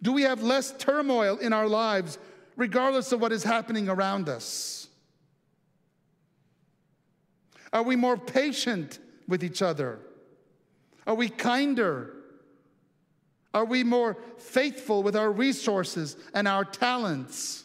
Do 0.02 0.12
we 0.12 0.24
have 0.24 0.44
less 0.44 0.74
turmoil 0.78 1.38
in 1.38 1.54
our 1.54 1.68
lives, 1.68 2.18
regardless 2.58 3.14
of 3.14 3.22
what 3.22 3.32
is 3.32 3.44
happening 3.44 3.88
around 3.88 4.28
us? 4.28 4.90
Are 7.72 7.84
we 7.84 7.96
more 7.96 8.18
patient 8.18 9.00
with 9.28 9.44
each 9.44 9.62
other? 9.62 10.00
Are 11.08 11.16
we 11.16 11.30
kinder? 11.30 12.14
Are 13.54 13.66
we 13.66 13.84
more 13.84 14.18
faithful 14.38 15.04
with 15.04 15.16
our 15.16 15.32
resources 15.32 16.18
and 16.34 16.48
our 16.48 16.66
talents? 16.66 17.64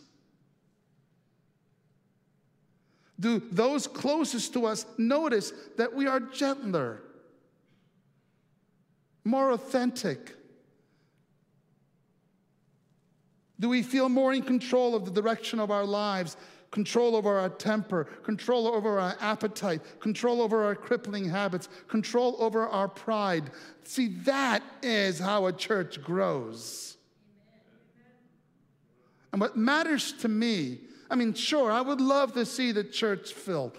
Do 3.18 3.43
those 3.51 3.86
closest 3.86 4.53
to 4.53 4.66
us 4.66 4.86
notice 4.97 5.53
that 5.76 5.95
we 5.95 6.07
are 6.07 6.20
gentler, 6.20 7.03
more 9.24 9.51
authentic? 9.51 10.34
Do 13.59 13.68
we 13.68 13.82
feel 13.82 14.09
more 14.09 14.32
in 14.32 14.43
control 14.43 14.95
of 14.95 15.05
the 15.05 15.11
direction 15.11 15.59
of 15.59 15.70
our 15.70 15.84
lives 15.84 16.36
control 16.71 17.16
over 17.16 17.39
our 17.39 17.49
temper, 17.49 18.05
control 18.23 18.66
over 18.69 18.99
our 18.99 19.16
appetite, 19.21 19.81
control 20.01 20.43
over 20.43 20.64
our 20.64 20.75
crippling 20.75 21.29
habits, 21.29 21.69
control 21.89 22.37
over 22.39 22.66
our 22.66 22.89
pride. 22.89 23.51
See, 23.85 24.09
that 24.25 24.62
is 24.83 25.19
how 25.19 25.47
a 25.47 25.53
church 25.53 26.03
grows. 26.03 26.97
And 29.33 29.41
what 29.41 29.57
matters 29.57 30.12
to 30.21 30.29
me, 30.29 30.81
I 31.11 31.14
mean, 31.14 31.35
sure, 31.35 31.71
I 31.71 31.81
would 31.81 32.01
love 32.01 32.33
to 32.35 32.45
see 32.45 32.73
the 32.73 32.85
church 32.85 33.33
filled. 33.33 33.77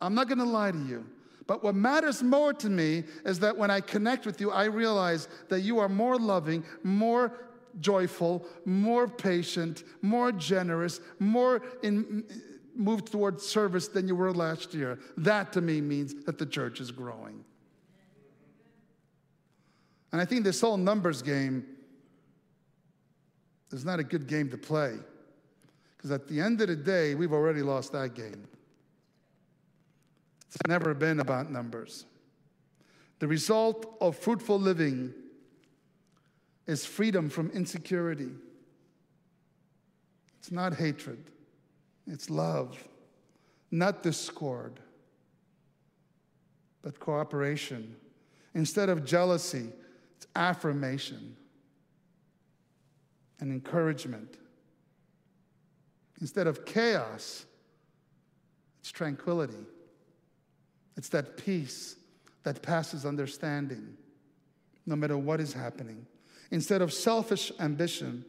I'm 0.00 0.14
not 0.14 0.28
to 0.28 0.44
lie 0.44 0.70
to 0.70 0.78
you. 0.78 1.04
But 1.46 1.64
what 1.64 1.74
matters 1.74 2.22
more 2.22 2.52
to 2.54 2.70
me 2.70 3.02
is 3.24 3.40
that 3.40 3.56
when 3.56 3.72
I 3.72 3.80
connect 3.80 4.24
with 4.24 4.40
you, 4.40 4.52
I 4.52 4.66
realize 4.66 5.26
that 5.48 5.62
you 5.62 5.80
are 5.80 5.88
more 5.88 6.16
loving, 6.16 6.62
more 6.84 7.32
joyful, 7.78 8.46
more 8.64 9.06
patient, 9.06 9.84
more 10.02 10.32
generous, 10.32 11.00
more 11.18 11.62
in, 11.82 12.24
moved 12.74 13.12
towards 13.12 13.46
service 13.46 13.88
than 13.88 14.08
you 14.08 14.16
were 14.16 14.32
last 14.32 14.74
year. 14.74 14.98
That 15.16 15.52
to 15.52 15.60
me 15.60 15.80
means 15.80 16.14
that 16.24 16.38
the 16.38 16.46
church 16.46 16.80
is 16.80 16.90
growing. 16.90 17.44
And 20.12 20.20
I 20.20 20.24
think 20.24 20.44
this 20.44 20.60
whole 20.60 20.76
numbers 20.76 21.22
game 21.22 21.64
is 23.70 23.84
not 23.84 24.00
a 24.00 24.04
good 24.04 24.26
game 24.26 24.50
to 24.50 24.58
play. 24.58 24.96
Because 25.96 26.10
at 26.10 26.26
the 26.26 26.40
end 26.40 26.60
of 26.62 26.68
the 26.68 26.76
day, 26.76 27.14
we've 27.14 27.32
already 27.32 27.62
lost 27.62 27.92
that 27.92 28.14
game. 28.14 28.48
It's 30.48 30.58
never 30.66 30.94
been 30.94 31.20
about 31.20 31.50
numbers. 31.50 32.06
The 33.20 33.28
result 33.28 33.96
of 34.00 34.16
fruitful 34.16 34.58
living 34.58 35.12
is 36.70 36.86
freedom 36.86 37.28
from 37.28 37.50
insecurity. 37.50 38.30
It's 40.38 40.52
not 40.52 40.72
hatred, 40.72 41.18
it's 42.06 42.30
love, 42.30 42.78
not 43.72 44.04
discord, 44.04 44.78
but 46.80 47.00
cooperation. 47.00 47.96
Instead 48.54 48.88
of 48.88 49.04
jealousy, 49.04 49.66
it's 50.16 50.28
affirmation 50.36 51.34
and 53.40 53.50
encouragement. 53.50 54.36
Instead 56.20 56.46
of 56.46 56.64
chaos, 56.64 57.46
it's 58.78 58.92
tranquility. 58.92 59.66
It's 60.96 61.08
that 61.08 61.36
peace 61.36 61.96
that 62.44 62.62
passes 62.62 63.04
understanding, 63.04 63.96
no 64.86 64.94
matter 64.94 65.18
what 65.18 65.40
is 65.40 65.52
happening. 65.52 66.06
Instead 66.50 66.82
of 66.82 66.92
selfish 66.92 67.52
ambition, 67.60 68.24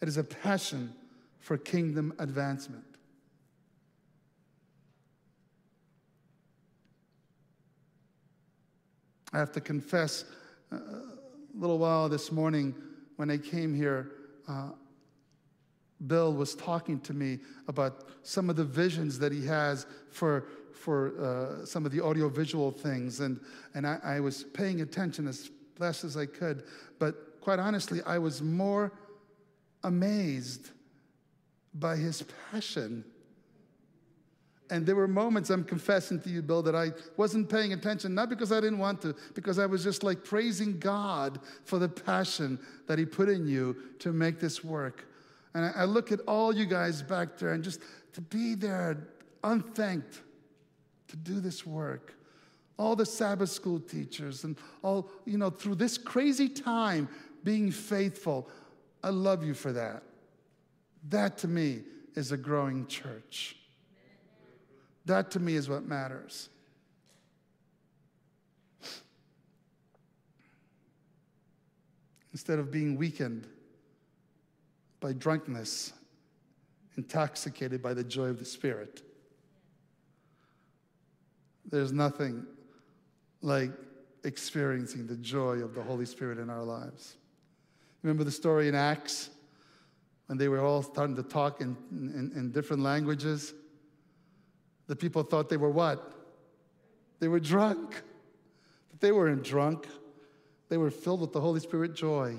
it 0.00 0.08
is 0.08 0.16
a 0.16 0.24
passion 0.24 0.92
for 1.38 1.56
kingdom 1.56 2.12
advancement. 2.18 2.84
I 9.32 9.38
have 9.38 9.52
to 9.52 9.60
confess, 9.60 10.24
uh, 10.70 10.76
a 10.76 11.02
little 11.54 11.78
while 11.78 12.08
this 12.08 12.30
morning 12.30 12.74
when 13.16 13.30
I 13.30 13.38
came 13.38 13.74
here, 13.74 14.12
uh, 14.46 14.70
Bill 16.06 16.34
was 16.34 16.54
talking 16.54 17.00
to 17.00 17.14
me 17.14 17.38
about 17.68 18.04
some 18.22 18.50
of 18.50 18.56
the 18.56 18.64
visions 18.64 19.18
that 19.20 19.32
he 19.32 19.46
has 19.46 19.86
for, 20.10 20.48
for 20.74 21.18
uh, 21.18 21.64
some 21.64 21.86
of 21.86 21.92
the 21.92 22.00
audiovisual 22.00 22.72
things. 22.72 23.20
And, 23.20 23.40
and 23.74 23.86
I, 23.86 23.98
I 24.02 24.20
was 24.20 24.42
paying 24.42 24.80
attention 24.80 25.28
as 25.28 25.50
best 25.78 26.04
as 26.04 26.16
I 26.16 26.26
could. 26.26 26.64
But 26.98 27.40
quite 27.40 27.58
honestly, 27.58 28.00
I 28.06 28.18
was 28.18 28.42
more 28.42 28.92
amazed 29.84 30.70
by 31.74 31.96
his 31.96 32.24
passion. 32.50 33.04
And 34.70 34.86
there 34.86 34.96
were 34.96 35.08
moments, 35.08 35.50
I'm 35.50 35.64
confessing 35.64 36.20
to 36.22 36.30
you, 36.30 36.40
Bill, 36.40 36.62
that 36.62 36.74
I 36.74 36.92
wasn't 37.16 37.50
paying 37.50 37.72
attention, 37.72 38.14
not 38.14 38.30
because 38.30 38.52
I 38.52 38.60
didn't 38.60 38.78
want 38.78 39.02
to, 39.02 39.14
because 39.34 39.58
I 39.58 39.66
was 39.66 39.84
just 39.84 40.02
like 40.02 40.24
praising 40.24 40.78
God 40.78 41.40
for 41.64 41.78
the 41.78 41.88
passion 41.88 42.58
that 42.86 42.98
He 42.98 43.04
put 43.04 43.28
in 43.28 43.46
you 43.46 43.76
to 43.98 44.12
make 44.12 44.40
this 44.40 44.64
work. 44.64 45.06
And 45.54 45.66
I, 45.66 45.82
I 45.82 45.84
look 45.84 46.10
at 46.10 46.20
all 46.20 46.54
you 46.54 46.64
guys 46.64 47.02
back 47.02 47.36
there 47.36 47.52
and 47.52 47.62
just 47.62 47.80
to 48.14 48.20
be 48.22 48.54
there 48.54 49.08
unthanked 49.44 50.22
to 51.08 51.16
do 51.16 51.40
this 51.40 51.66
work 51.66 52.14
all 52.82 52.96
the 52.96 53.06
Sabbath 53.06 53.48
school 53.48 53.78
teachers, 53.78 54.42
and 54.42 54.56
all, 54.82 55.08
you 55.24 55.38
know, 55.38 55.50
through 55.50 55.76
this 55.76 55.96
crazy 55.96 56.48
time 56.48 57.08
being 57.44 57.70
faithful. 57.70 58.48
I 59.04 59.10
love 59.10 59.44
you 59.44 59.54
for 59.54 59.72
that. 59.72 60.02
That 61.08 61.38
to 61.38 61.48
me 61.48 61.82
is 62.16 62.32
a 62.32 62.36
growing 62.36 62.86
church. 62.88 63.56
That 65.04 65.30
to 65.32 65.40
me 65.40 65.54
is 65.54 65.68
what 65.68 65.84
matters. 65.84 66.48
Instead 72.32 72.58
of 72.58 72.72
being 72.72 72.96
weakened 72.96 73.46
by 74.98 75.12
drunkenness 75.12 75.92
intoxicated 76.96 77.80
by 77.80 77.94
the 77.94 78.04
joy 78.04 78.26
of 78.26 78.38
the 78.38 78.44
Spirit. 78.44 79.02
There's 81.70 81.92
nothing 81.92 82.46
like 83.42 83.70
experiencing 84.24 85.06
the 85.06 85.16
joy 85.16 85.58
of 85.58 85.74
the 85.74 85.82
Holy 85.82 86.06
Spirit 86.06 86.38
in 86.38 86.48
our 86.48 86.62
lives. 86.62 87.16
Remember 88.02 88.24
the 88.24 88.30
story 88.30 88.68
in 88.68 88.74
Acts 88.74 89.30
when 90.26 90.38
they 90.38 90.48
were 90.48 90.60
all 90.60 90.82
starting 90.82 91.16
to 91.16 91.22
talk 91.22 91.60
in, 91.60 91.76
in, 91.90 92.32
in 92.34 92.50
different 92.52 92.82
languages? 92.82 93.52
The 94.86 94.96
people 94.96 95.22
thought 95.22 95.48
they 95.48 95.56
were 95.56 95.70
what? 95.70 96.12
They 97.20 97.28
were 97.28 97.40
drunk. 97.40 98.02
But 98.90 99.00
they 99.00 99.12
weren't 99.12 99.42
drunk, 99.42 99.88
they 100.68 100.76
were 100.76 100.90
filled 100.90 101.20
with 101.20 101.32
the 101.32 101.40
Holy 101.40 101.60
Spirit 101.60 101.94
joy. 101.94 102.36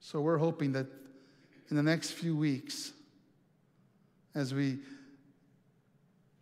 So 0.00 0.20
we're 0.20 0.38
hoping 0.38 0.72
that 0.72 0.86
in 1.70 1.76
the 1.76 1.82
next 1.82 2.12
few 2.12 2.36
weeks, 2.36 2.92
as 4.34 4.54
we 4.54 4.78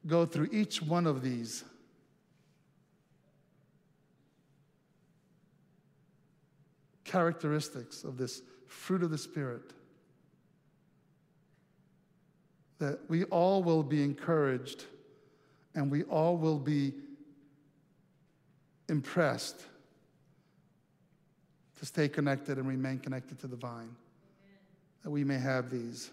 go 0.07 0.26
through 0.26 0.48
each 0.52 0.82
one 0.82 1.07
of 1.07 1.22
these, 1.22 1.64
characteristics 7.05 8.02
of 8.02 8.16
this 8.16 8.42
fruit 8.66 9.02
of 9.02 9.11
the 9.11 9.18
Spirit, 9.18 9.72
that 12.78 12.98
we 13.09 13.24
all 13.24 13.62
will 13.62 13.82
be 13.82 14.02
encouraged 14.02 14.84
and 15.74 15.90
we 15.90 16.02
all 16.05 16.36
will 16.36 16.59
be 16.59 16.92
impressed 18.88 19.64
to 21.78 21.86
stay 21.86 22.09
connected 22.09 22.59
and 22.59 22.66
remain 22.68 22.98
connected 22.98 23.38
to 23.38 23.46
the 23.46 23.57
vine, 23.57 23.94
that 25.02 25.11
we 25.11 25.24
may 25.24 25.38
have 25.38 25.70
these. 25.70 26.11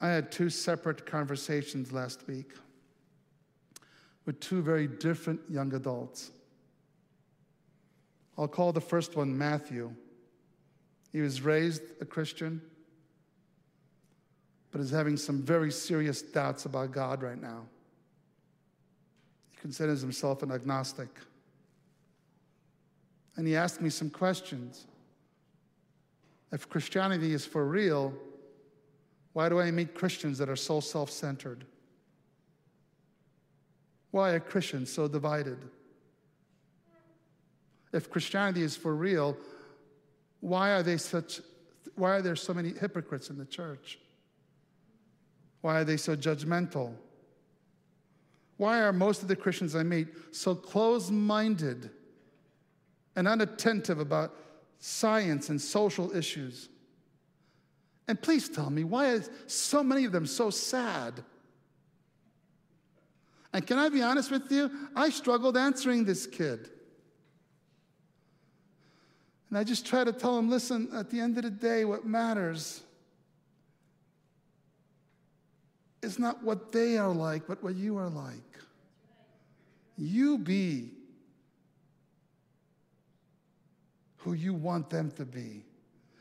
I 0.00 0.08
had 0.08 0.30
two 0.30 0.50
separate 0.50 1.06
conversations 1.06 1.92
last 1.92 2.26
week 2.26 2.52
with 4.26 4.38
two 4.40 4.60
very 4.60 4.86
different 4.86 5.40
young 5.48 5.72
adults. 5.74 6.32
I'll 8.36 8.48
call 8.48 8.72
the 8.72 8.80
first 8.80 9.16
one 9.16 9.36
Matthew. 9.36 9.92
He 11.12 11.20
was 11.20 11.40
raised 11.40 11.82
a 12.00 12.04
Christian, 12.04 12.60
but 14.70 14.80
is 14.80 14.90
having 14.90 15.16
some 15.16 15.42
very 15.42 15.72
serious 15.72 16.20
doubts 16.20 16.66
about 16.66 16.92
God 16.92 17.22
right 17.22 17.40
now. 17.40 17.62
He 19.50 19.56
considers 19.56 20.02
himself 20.02 20.42
an 20.42 20.52
agnostic. 20.52 21.08
And 23.36 23.46
he 23.46 23.56
asked 23.56 23.80
me 23.80 23.88
some 23.88 24.10
questions. 24.10 24.86
If 26.52 26.68
Christianity 26.68 27.32
is 27.32 27.46
for 27.46 27.64
real, 27.66 28.12
why 29.36 29.50
do 29.50 29.60
I 29.60 29.70
meet 29.70 29.94
Christians 29.94 30.38
that 30.38 30.48
are 30.48 30.56
so 30.56 30.80
self 30.80 31.10
centered? 31.10 31.66
Why 34.10 34.30
are 34.30 34.40
Christians 34.40 34.90
so 34.90 35.08
divided? 35.08 35.58
If 37.92 38.08
Christianity 38.08 38.62
is 38.62 38.74
for 38.74 38.96
real, 38.96 39.36
why 40.40 40.70
are 40.70 40.82
they 40.82 40.96
such 40.96 41.42
why 41.96 42.12
are 42.12 42.22
there 42.22 42.34
so 42.34 42.54
many 42.54 42.72
hypocrites 42.80 43.28
in 43.28 43.36
the 43.36 43.44
church? 43.44 43.98
Why 45.60 45.80
are 45.80 45.84
they 45.84 45.98
so 45.98 46.16
judgmental? 46.16 46.94
Why 48.56 48.80
are 48.80 48.90
most 48.90 49.20
of 49.20 49.28
the 49.28 49.36
Christians 49.36 49.76
I 49.76 49.82
meet 49.82 50.08
so 50.34 50.54
close 50.54 51.10
minded 51.10 51.90
and 53.14 53.28
unattentive 53.28 53.98
about 53.98 54.34
science 54.78 55.50
and 55.50 55.60
social 55.60 56.16
issues? 56.16 56.70
And 58.08 58.20
please 58.20 58.48
tell 58.48 58.70
me, 58.70 58.84
why 58.84 59.10
are 59.10 59.24
so 59.46 59.82
many 59.82 60.04
of 60.04 60.12
them 60.12 60.26
so 60.26 60.50
sad? 60.50 61.24
And 63.52 63.66
can 63.66 63.78
I 63.78 63.88
be 63.88 64.02
honest 64.02 64.30
with 64.30 64.50
you? 64.50 64.70
I 64.94 65.10
struggled 65.10 65.56
answering 65.56 66.04
this 66.04 66.26
kid. 66.26 66.70
And 69.48 69.58
I 69.58 69.64
just 69.64 69.86
try 69.86 70.04
to 70.04 70.12
tell 70.12 70.38
him 70.38 70.50
listen, 70.50 70.88
at 70.94 71.10
the 71.10 71.20
end 71.20 71.36
of 71.38 71.44
the 71.44 71.50
day, 71.50 71.84
what 71.84 72.04
matters 72.04 72.82
is 76.02 76.18
not 76.18 76.42
what 76.42 76.72
they 76.72 76.98
are 76.98 77.12
like, 77.12 77.46
but 77.46 77.62
what 77.62 77.74
you 77.74 77.96
are 77.96 78.08
like. 78.08 78.36
You 79.96 80.38
be 80.38 80.90
who 84.18 84.34
you 84.34 84.52
want 84.54 84.90
them 84.90 85.10
to 85.12 85.24
be. 85.24 85.64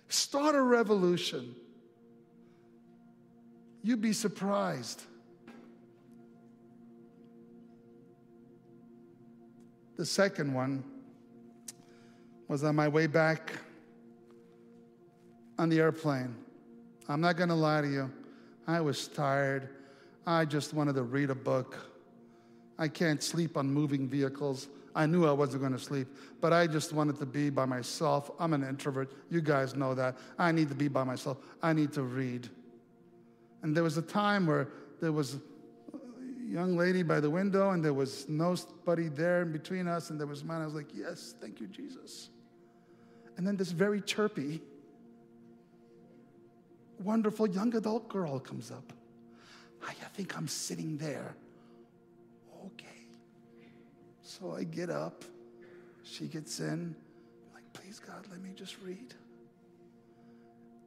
Start 0.08 0.56
a 0.56 0.62
revolution. 0.62 1.56
You'd 3.86 4.02
be 4.02 4.14
surprised. 4.14 5.04
The 9.96 10.06
second 10.08 10.52
one 10.56 10.84
was 12.48 12.64
on 12.64 12.76
my 12.76 12.88
way 12.88 13.06
back 13.06 13.54
on 15.60 15.70
the 15.70 15.78
airplane. 15.78 16.34
I'm 17.08 17.22
not 17.22 17.38
going 17.38 17.50
to 17.50 17.56
lie 17.56 17.82
to 17.82 17.88
you. 17.88 18.12
I 18.66 18.82
was 18.82 19.08
tired. 19.08 19.70
I 20.26 20.46
just 20.46 20.74
wanted 20.74 20.96
to 20.96 21.04
read 21.04 21.30
a 21.30 21.36
book. 21.36 21.78
I 22.80 22.88
can't 22.88 23.22
sleep 23.22 23.56
on 23.56 23.70
moving 23.70 24.10
vehicles. 24.10 24.68
I 24.96 25.06
knew 25.06 25.28
I 25.28 25.32
wasn't 25.32 25.62
going 25.62 25.74
to 25.74 25.80
sleep, 25.80 26.08
but 26.42 26.52
I 26.52 26.66
just 26.66 26.92
wanted 26.92 27.20
to 27.20 27.28
be 27.28 27.52
by 27.52 27.66
myself. 27.66 28.32
I'm 28.40 28.54
an 28.54 28.64
introvert. 28.64 29.12
You 29.30 29.42
guys 29.42 29.76
know 29.76 29.94
that. 29.94 30.18
I 30.40 30.52
need 30.52 30.70
to 30.70 30.76
be 30.76 30.88
by 30.88 31.04
myself. 31.04 31.38
I 31.62 31.74
need 31.74 31.94
to 31.94 32.02
read. 32.02 32.50
And 33.66 33.76
there 33.76 33.82
was 33.82 33.98
a 33.98 34.04
time 34.04 34.46
where 34.46 34.68
there 35.02 35.12
was 35.12 35.34
a 35.34 36.00
young 36.48 36.78
lady 36.78 37.02
by 37.02 37.20
the 37.20 37.32
window, 37.32 37.72
and 37.72 37.84
there 37.84 37.96
was 37.96 38.30
nobody 38.30 39.08
there 39.08 39.42
in 39.42 39.52
between 39.52 39.88
us, 39.88 40.12
and 40.12 40.20
there 40.20 40.28
was 40.28 40.44
mine. 40.44 40.62
I 40.62 40.66
was 40.66 40.76
like, 40.76 40.94
Yes, 40.94 41.34
thank 41.42 41.60
you, 41.60 41.66
Jesus. 41.66 42.30
And 43.38 43.48
then 43.48 43.58
this 43.58 43.72
very 43.72 44.02
chirpy, 44.02 44.62
wonderful 47.04 47.48
young 47.48 47.76
adult 47.76 48.08
girl 48.08 48.40
comes 48.40 48.70
up. 48.70 48.94
I 49.82 49.94
think 50.14 50.38
I'm 50.38 50.48
sitting 50.48 50.98
there. 51.00 51.36
Okay. 52.68 53.08
So 54.22 54.54
I 54.56 54.64
get 54.64 54.92
up. 54.92 55.26
She 56.04 56.28
gets 56.28 56.60
in. 56.60 56.96
I'm 56.96 57.56
like, 57.56 57.74
please, 57.74 58.00
God, 58.00 58.28
let 58.30 58.40
me 58.44 58.52
just 58.56 58.80
read. 58.84 59.16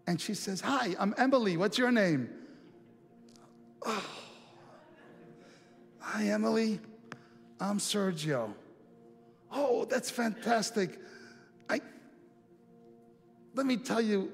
And 0.06 0.20
she 0.20 0.34
says, 0.34 0.60
Hi, 0.60 0.94
I'm 0.96 1.12
Emily. 1.18 1.56
What's 1.56 1.76
your 1.76 1.90
name? 1.90 2.37
Oh. 3.84 4.04
Hi, 6.00 6.28
Emily. 6.28 6.80
I'm 7.60 7.78
Sergio. 7.78 8.52
Oh, 9.52 9.84
that's 9.84 10.10
fantastic. 10.10 10.98
I 11.68 11.80
let 13.54 13.66
me 13.66 13.76
tell 13.76 14.00
you, 14.00 14.32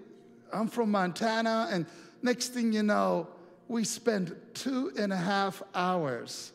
I'm 0.52 0.68
from 0.68 0.90
Montana, 0.90 1.68
and 1.70 1.86
next 2.22 2.48
thing 2.48 2.72
you 2.72 2.82
know, 2.82 3.28
we 3.68 3.84
spend 3.84 4.36
two 4.52 4.92
and 4.98 5.12
a 5.12 5.16
half 5.16 5.62
hours 5.74 6.52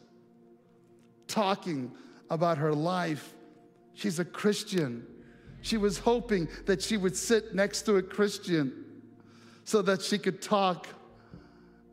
talking 1.27 1.91
about 2.29 2.57
her 2.57 2.73
life. 2.73 3.33
She's 3.93 4.19
a 4.19 4.25
Christian. 4.25 5.05
She 5.61 5.77
was 5.77 5.97
hoping 5.97 6.47
that 6.65 6.81
she 6.81 6.97
would 6.97 7.17
sit 7.17 7.53
next 7.55 7.83
to 7.83 7.95
a 7.95 8.01
Christian 8.01 8.85
so 9.63 9.81
that 9.81 10.01
she 10.01 10.17
could 10.17 10.41
talk. 10.41 10.87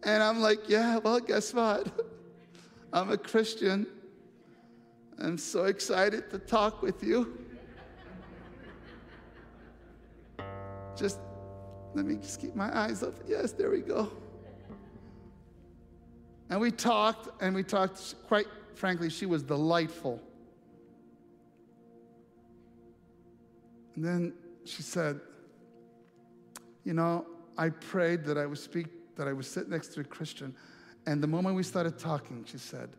And 0.07 0.23
I'm 0.23 0.41
like, 0.41 0.69
yeah, 0.69 0.99
well, 0.99 1.19
guess 1.19 1.53
what? 1.53 1.89
I'm 2.93 3.11
a 3.11 3.19
Christian. 3.19 3.89
I'm 5.19 5.37
so 5.37 5.65
excited 5.65 6.31
to 6.31 6.39
talk 6.39 6.81
with 6.81 7.03
you. 7.03 7.45
Just 10.97 11.19
let 11.93 12.07
me 12.07 12.17
just 12.17 12.41
keep 12.41 12.55
my 12.55 12.77
eyes 12.79 13.03
up. 13.03 13.15
Yes, 13.27 13.53
there 13.53 13.71
we 13.71 13.81
go. 13.81 14.13
And 16.51 16.61
we 16.61 16.71
talked, 16.71 17.43
and 17.43 17.55
we 17.55 17.63
talked, 17.63 18.15
quite 18.29 18.47
frankly, 18.75 19.09
she 19.09 19.27
was 19.27 19.43
delightful. 19.43 20.21
And 23.95 24.05
then 24.05 24.35
she 24.65 24.83
said, 24.83 25.21
You 26.85 26.93
know, 26.93 27.27
I 27.57 27.71
prayed 27.71 28.25
that 28.27 28.37
I 28.37 28.45
would 28.45 28.59
speak, 28.59 28.89
that 29.17 29.27
I 29.27 29.33
would 29.33 29.45
sit 29.45 29.69
next 29.69 29.89
to 29.95 30.01
a 30.01 30.05
Christian. 30.05 30.55
And 31.07 31.23
the 31.23 31.27
moment 31.27 31.57
we 31.57 31.63
started 31.63 31.99
talking, 31.99 32.45
she 32.45 32.59
said, 32.59 32.91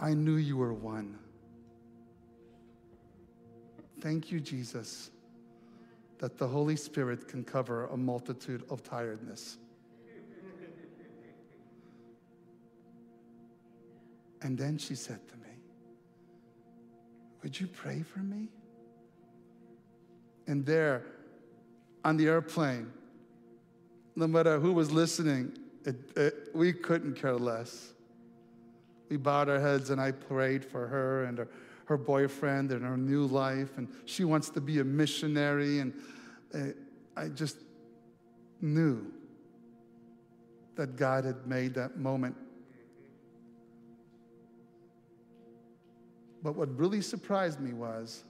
I 0.00 0.14
knew 0.14 0.36
you 0.36 0.56
were 0.56 0.72
one. 0.72 1.18
Thank 4.00 4.32
you, 4.32 4.40
Jesus, 4.40 5.10
that 6.18 6.36
the 6.38 6.48
Holy 6.48 6.76
Spirit 6.76 7.28
can 7.28 7.44
cover 7.44 7.86
a 7.86 7.96
multitude 7.96 8.64
of 8.68 8.82
tiredness. 8.82 9.58
And 14.40 14.58
then 14.58 14.76
she 14.76 14.96
said 14.96 15.20
to 15.28 15.36
me, 15.36 15.54
Would 17.42 17.60
you 17.60 17.68
pray 17.68 18.02
for 18.02 18.18
me? 18.18 18.48
And 20.48 20.66
there, 20.66 21.04
on 22.04 22.16
the 22.16 22.26
airplane, 22.26 22.92
no 24.14 24.26
matter 24.26 24.58
who 24.60 24.72
was 24.72 24.90
listening, 24.90 25.56
it, 25.84 25.96
it, 26.16 26.34
we 26.54 26.72
couldn't 26.72 27.14
care 27.14 27.36
less. 27.36 27.92
We 29.08 29.16
bowed 29.16 29.48
our 29.48 29.60
heads 29.60 29.90
and 29.90 30.00
I 30.00 30.12
prayed 30.12 30.64
for 30.64 30.86
her 30.86 31.24
and 31.24 31.38
her, 31.38 31.48
her 31.86 31.96
boyfriend 31.96 32.72
and 32.72 32.82
her 32.82 32.96
new 32.96 33.26
life. 33.26 33.76
And 33.76 33.88
she 34.04 34.24
wants 34.24 34.50
to 34.50 34.60
be 34.60 34.78
a 34.78 34.84
missionary. 34.84 35.80
And 35.80 35.92
uh, 36.54 36.58
I 37.16 37.28
just 37.28 37.56
knew 38.60 39.12
that 40.76 40.96
God 40.96 41.24
had 41.24 41.46
made 41.46 41.74
that 41.74 41.98
moment. 41.98 42.36
But 46.42 46.56
what 46.56 46.76
really 46.76 47.02
surprised 47.02 47.60
me 47.60 47.72
was 47.72 48.24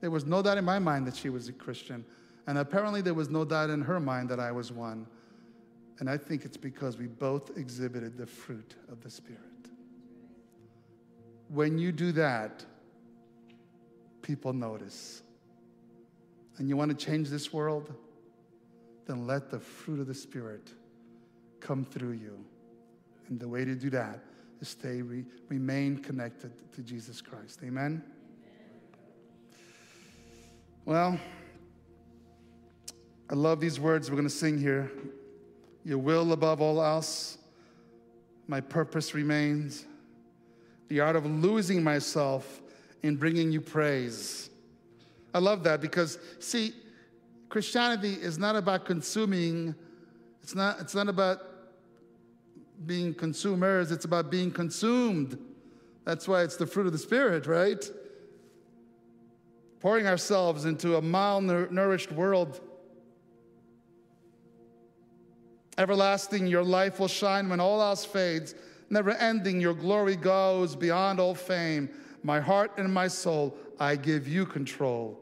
there 0.00 0.10
was 0.10 0.24
no 0.24 0.42
doubt 0.42 0.58
in 0.58 0.64
my 0.64 0.78
mind 0.78 1.06
that 1.06 1.16
she 1.16 1.28
was 1.28 1.48
a 1.48 1.52
Christian. 1.52 2.04
And 2.48 2.56
apparently, 2.56 3.02
there 3.02 3.12
was 3.12 3.28
no 3.28 3.44
doubt 3.44 3.68
in 3.68 3.82
her 3.82 4.00
mind 4.00 4.30
that 4.30 4.40
I 4.40 4.52
was 4.52 4.72
one. 4.72 5.06
And 5.98 6.08
I 6.08 6.16
think 6.16 6.46
it's 6.46 6.56
because 6.56 6.96
we 6.96 7.06
both 7.06 7.58
exhibited 7.58 8.16
the 8.16 8.26
fruit 8.26 8.74
of 8.90 9.02
the 9.02 9.10
Spirit. 9.10 9.42
When 11.48 11.76
you 11.76 11.92
do 11.92 12.10
that, 12.12 12.64
people 14.22 14.54
notice. 14.54 15.20
And 16.56 16.70
you 16.70 16.76
want 16.78 16.90
to 16.90 16.96
change 16.96 17.28
this 17.28 17.52
world? 17.52 17.92
Then 19.06 19.26
let 19.26 19.50
the 19.50 19.60
fruit 19.60 20.00
of 20.00 20.06
the 20.06 20.14
Spirit 20.14 20.72
come 21.60 21.84
through 21.84 22.12
you. 22.12 22.42
And 23.28 23.38
the 23.38 23.48
way 23.48 23.66
to 23.66 23.74
do 23.74 23.90
that 23.90 24.20
is 24.62 24.68
stay, 24.68 25.02
re, 25.02 25.22
remain 25.50 25.98
connected 25.98 26.52
to 26.72 26.80
Jesus 26.80 27.20
Christ. 27.20 27.60
Amen? 27.62 28.02
Well, 30.86 31.20
I 33.30 33.34
love 33.34 33.60
these 33.60 33.78
words 33.78 34.10
we're 34.10 34.16
going 34.16 34.28
to 34.28 34.34
sing 34.34 34.58
here. 34.58 34.90
Your 35.84 35.98
will 35.98 36.32
above 36.32 36.60
all 36.60 36.82
else, 36.82 37.38
my 38.46 38.60
purpose 38.60 39.14
remains. 39.14 39.84
The 40.88 41.00
art 41.00 41.16
of 41.16 41.26
losing 41.26 41.82
myself 41.82 42.62
in 43.02 43.16
bringing 43.16 43.52
you 43.52 43.60
praise. 43.60 44.48
I 45.34 45.40
love 45.40 45.62
that 45.64 45.80
because, 45.80 46.18
see, 46.38 46.72
Christianity 47.50 48.14
is 48.14 48.38
not 48.38 48.56
about 48.56 48.86
consuming, 48.86 49.74
it's 50.42 50.54
not, 50.54 50.80
it's 50.80 50.94
not 50.94 51.08
about 51.08 51.42
being 52.86 53.12
consumers, 53.12 53.90
it's 53.90 54.04
about 54.06 54.30
being 54.30 54.50
consumed. 54.50 55.38
That's 56.04 56.26
why 56.26 56.42
it's 56.42 56.56
the 56.56 56.66
fruit 56.66 56.86
of 56.86 56.92
the 56.92 56.98
Spirit, 56.98 57.46
right? 57.46 57.84
Pouring 59.80 60.06
ourselves 60.06 60.64
into 60.64 60.96
a 60.96 61.02
malnourished 61.02 62.12
world. 62.12 62.60
Everlasting, 65.78 66.48
your 66.48 66.64
life 66.64 66.98
will 66.98 67.08
shine 67.08 67.48
when 67.48 67.60
all 67.60 67.80
else 67.80 68.04
fades. 68.04 68.54
Never 68.90 69.12
ending, 69.12 69.60
your 69.60 69.74
glory 69.74 70.16
goes 70.16 70.74
beyond 70.74 71.20
all 71.20 71.34
fame. 71.34 71.88
My 72.24 72.40
heart 72.40 72.72
and 72.76 72.92
my 72.92 73.06
soul, 73.06 73.56
I 73.78 73.94
give 73.96 74.26
you 74.26 74.44
control. 74.44 75.18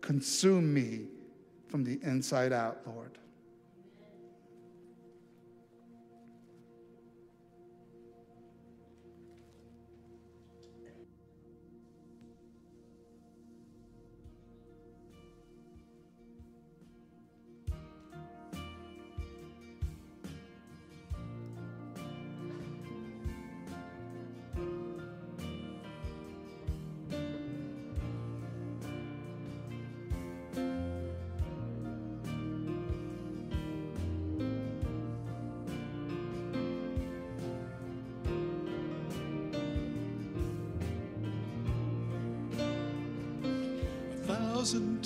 Consume 0.00 0.72
me 0.72 1.08
from 1.68 1.84
the 1.84 2.00
inside 2.02 2.52
out, 2.52 2.80
Lord. 2.86 3.18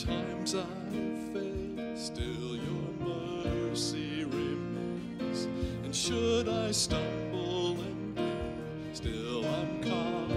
Times 0.04 0.54
I've 0.56 1.32
failed, 1.32 1.96
still 1.96 2.56
your 2.56 2.88
mercy 2.98 4.24
remains. 4.24 5.44
And 5.84 5.94
should 5.94 6.48
I 6.48 6.72
stumble 6.72 7.80
and 7.80 8.16
fail, 8.16 8.94
still 8.94 9.46
I'm 9.46 9.80
caught 9.80 10.30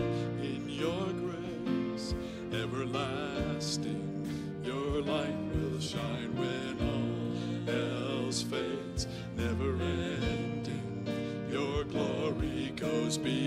in 0.44 0.70
your 0.70 1.08
grace. 1.14 2.14
Everlasting, 2.52 4.30
your 4.64 5.02
light 5.02 5.38
will 5.56 5.80
shine 5.80 6.36
when 6.36 6.78
all 6.88 7.76
else 7.76 8.44
fades. 8.44 9.08
Never 9.36 9.72
ending, 9.82 11.08
your 11.50 11.86
glory 11.86 12.72
goes 12.76 13.18
beyond 13.18 13.45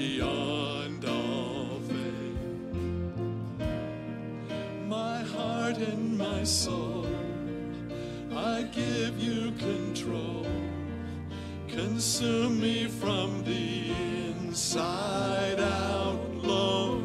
soul. 6.48 7.06
I 8.34 8.62
give 8.72 9.20
you 9.20 9.52
control. 9.58 10.46
Consume 11.68 12.58
me 12.58 12.88
from 12.88 13.44
the 13.44 13.92
inside 14.30 15.60
out, 15.60 16.18
Lord. 16.36 17.04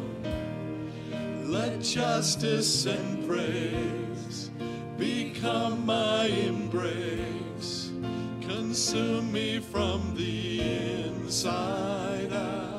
Let 1.44 1.82
justice 1.82 2.86
and 2.86 3.28
praise 3.28 4.50
become 4.96 5.84
my 5.84 6.24
embrace. 6.24 7.92
Consume 8.40 9.30
me 9.30 9.60
from 9.60 10.14
the 10.16 10.60
inside 11.04 12.32
out. 12.32 12.73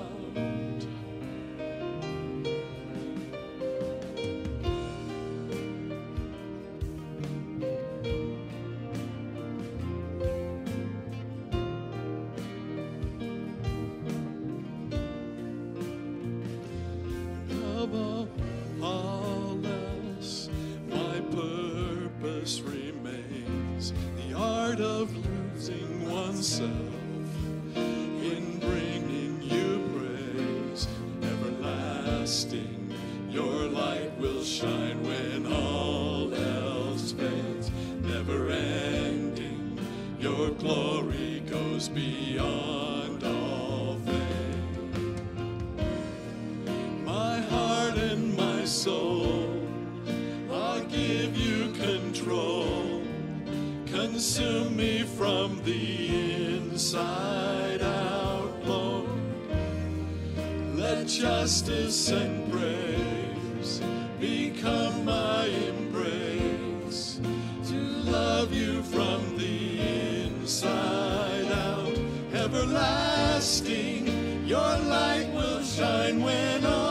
Everlasting. 72.55 74.07
Your 74.45 74.59
light 74.59 75.29
will 75.33 75.61
shine 75.63 76.21
when 76.21 76.65
all 76.65 76.84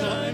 shine 0.00 0.29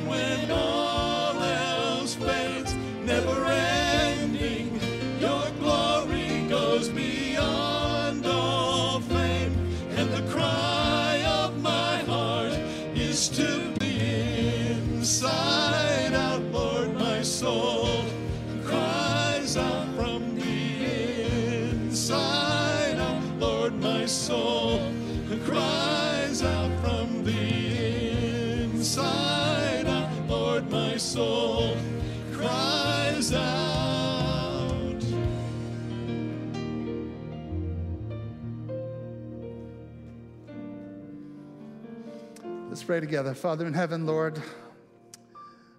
pray 42.86 43.00
together. 43.00 43.34
Father 43.34 43.66
in 43.66 43.74
heaven, 43.74 44.06
Lord, 44.06 44.40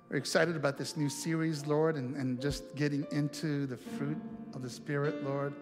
we're 0.09 0.17
excited 0.17 0.57
about 0.57 0.77
this 0.77 0.97
new 0.97 1.07
series, 1.07 1.65
Lord, 1.65 1.95
and, 1.95 2.17
and 2.17 2.41
just 2.41 2.75
getting 2.75 3.07
into 3.13 3.65
the 3.65 3.77
fruit 3.77 4.17
of 4.53 4.61
the 4.61 4.69
Spirit, 4.69 5.23
Lord. 5.23 5.53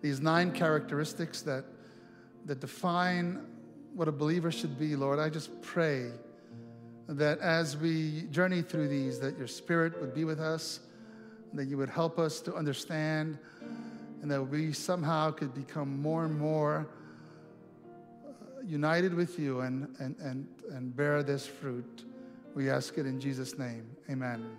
These 0.00 0.20
nine 0.20 0.52
characteristics 0.52 1.42
that, 1.42 1.64
that 2.44 2.60
define 2.60 3.44
what 3.96 4.06
a 4.06 4.12
believer 4.12 4.52
should 4.52 4.78
be, 4.78 4.94
Lord. 4.94 5.18
I 5.18 5.28
just 5.28 5.60
pray 5.60 6.12
that 7.08 7.40
as 7.40 7.76
we 7.76 8.22
journey 8.30 8.62
through 8.62 8.86
these, 8.86 9.18
that 9.18 9.36
your 9.36 9.48
Spirit 9.48 10.00
would 10.00 10.14
be 10.14 10.22
with 10.22 10.38
us, 10.38 10.78
that 11.52 11.64
you 11.64 11.76
would 11.78 11.90
help 11.90 12.16
us 12.16 12.40
to 12.42 12.54
understand, 12.54 13.38
and 14.22 14.30
that 14.30 14.40
we 14.40 14.72
somehow 14.72 15.32
could 15.32 15.52
become 15.52 16.00
more 16.00 16.24
and 16.24 16.38
more 16.38 16.86
uh, 18.24 18.62
united 18.64 19.14
with 19.14 19.36
you 19.36 19.62
and, 19.62 19.92
and, 19.98 20.14
and, 20.20 20.46
and 20.70 20.94
bear 20.96 21.22
this 21.22 21.46
fruit. 21.46 22.04
We 22.54 22.70
ask 22.70 22.96
it 22.98 23.06
in 23.06 23.20
Jesus' 23.20 23.58
name. 23.58 23.84
Amen. 24.10 24.56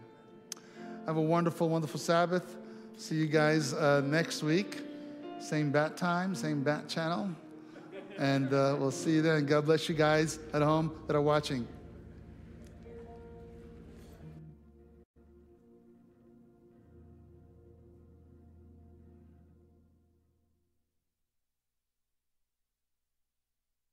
Have 1.06 1.18
a 1.18 1.22
wonderful, 1.22 1.70
wonderful 1.70 2.00
Sabbath. 2.00 2.58
See 2.98 3.16
you 3.16 3.28
guys 3.28 3.74
uh, 3.74 4.02
next 4.06 4.44
week. 4.44 4.82
Same 5.40 5.72
bat 5.72 5.98
time, 5.98 6.36
same 6.36 6.64
bat 6.64 6.90
channel. 6.90 7.30
And 8.18 8.54
uh, 8.54 8.76
we'll 8.80 8.92
see 8.92 9.12
you 9.12 9.22
then. 9.22 9.46
God 9.46 9.66
bless 9.66 9.88
you 9.88 9.96
guys 9.96 10.40
at 10.54 10.62
home 10.62 10.92
that 11.08 11.16
are 11.16 11.22
watching. 11.22 11.68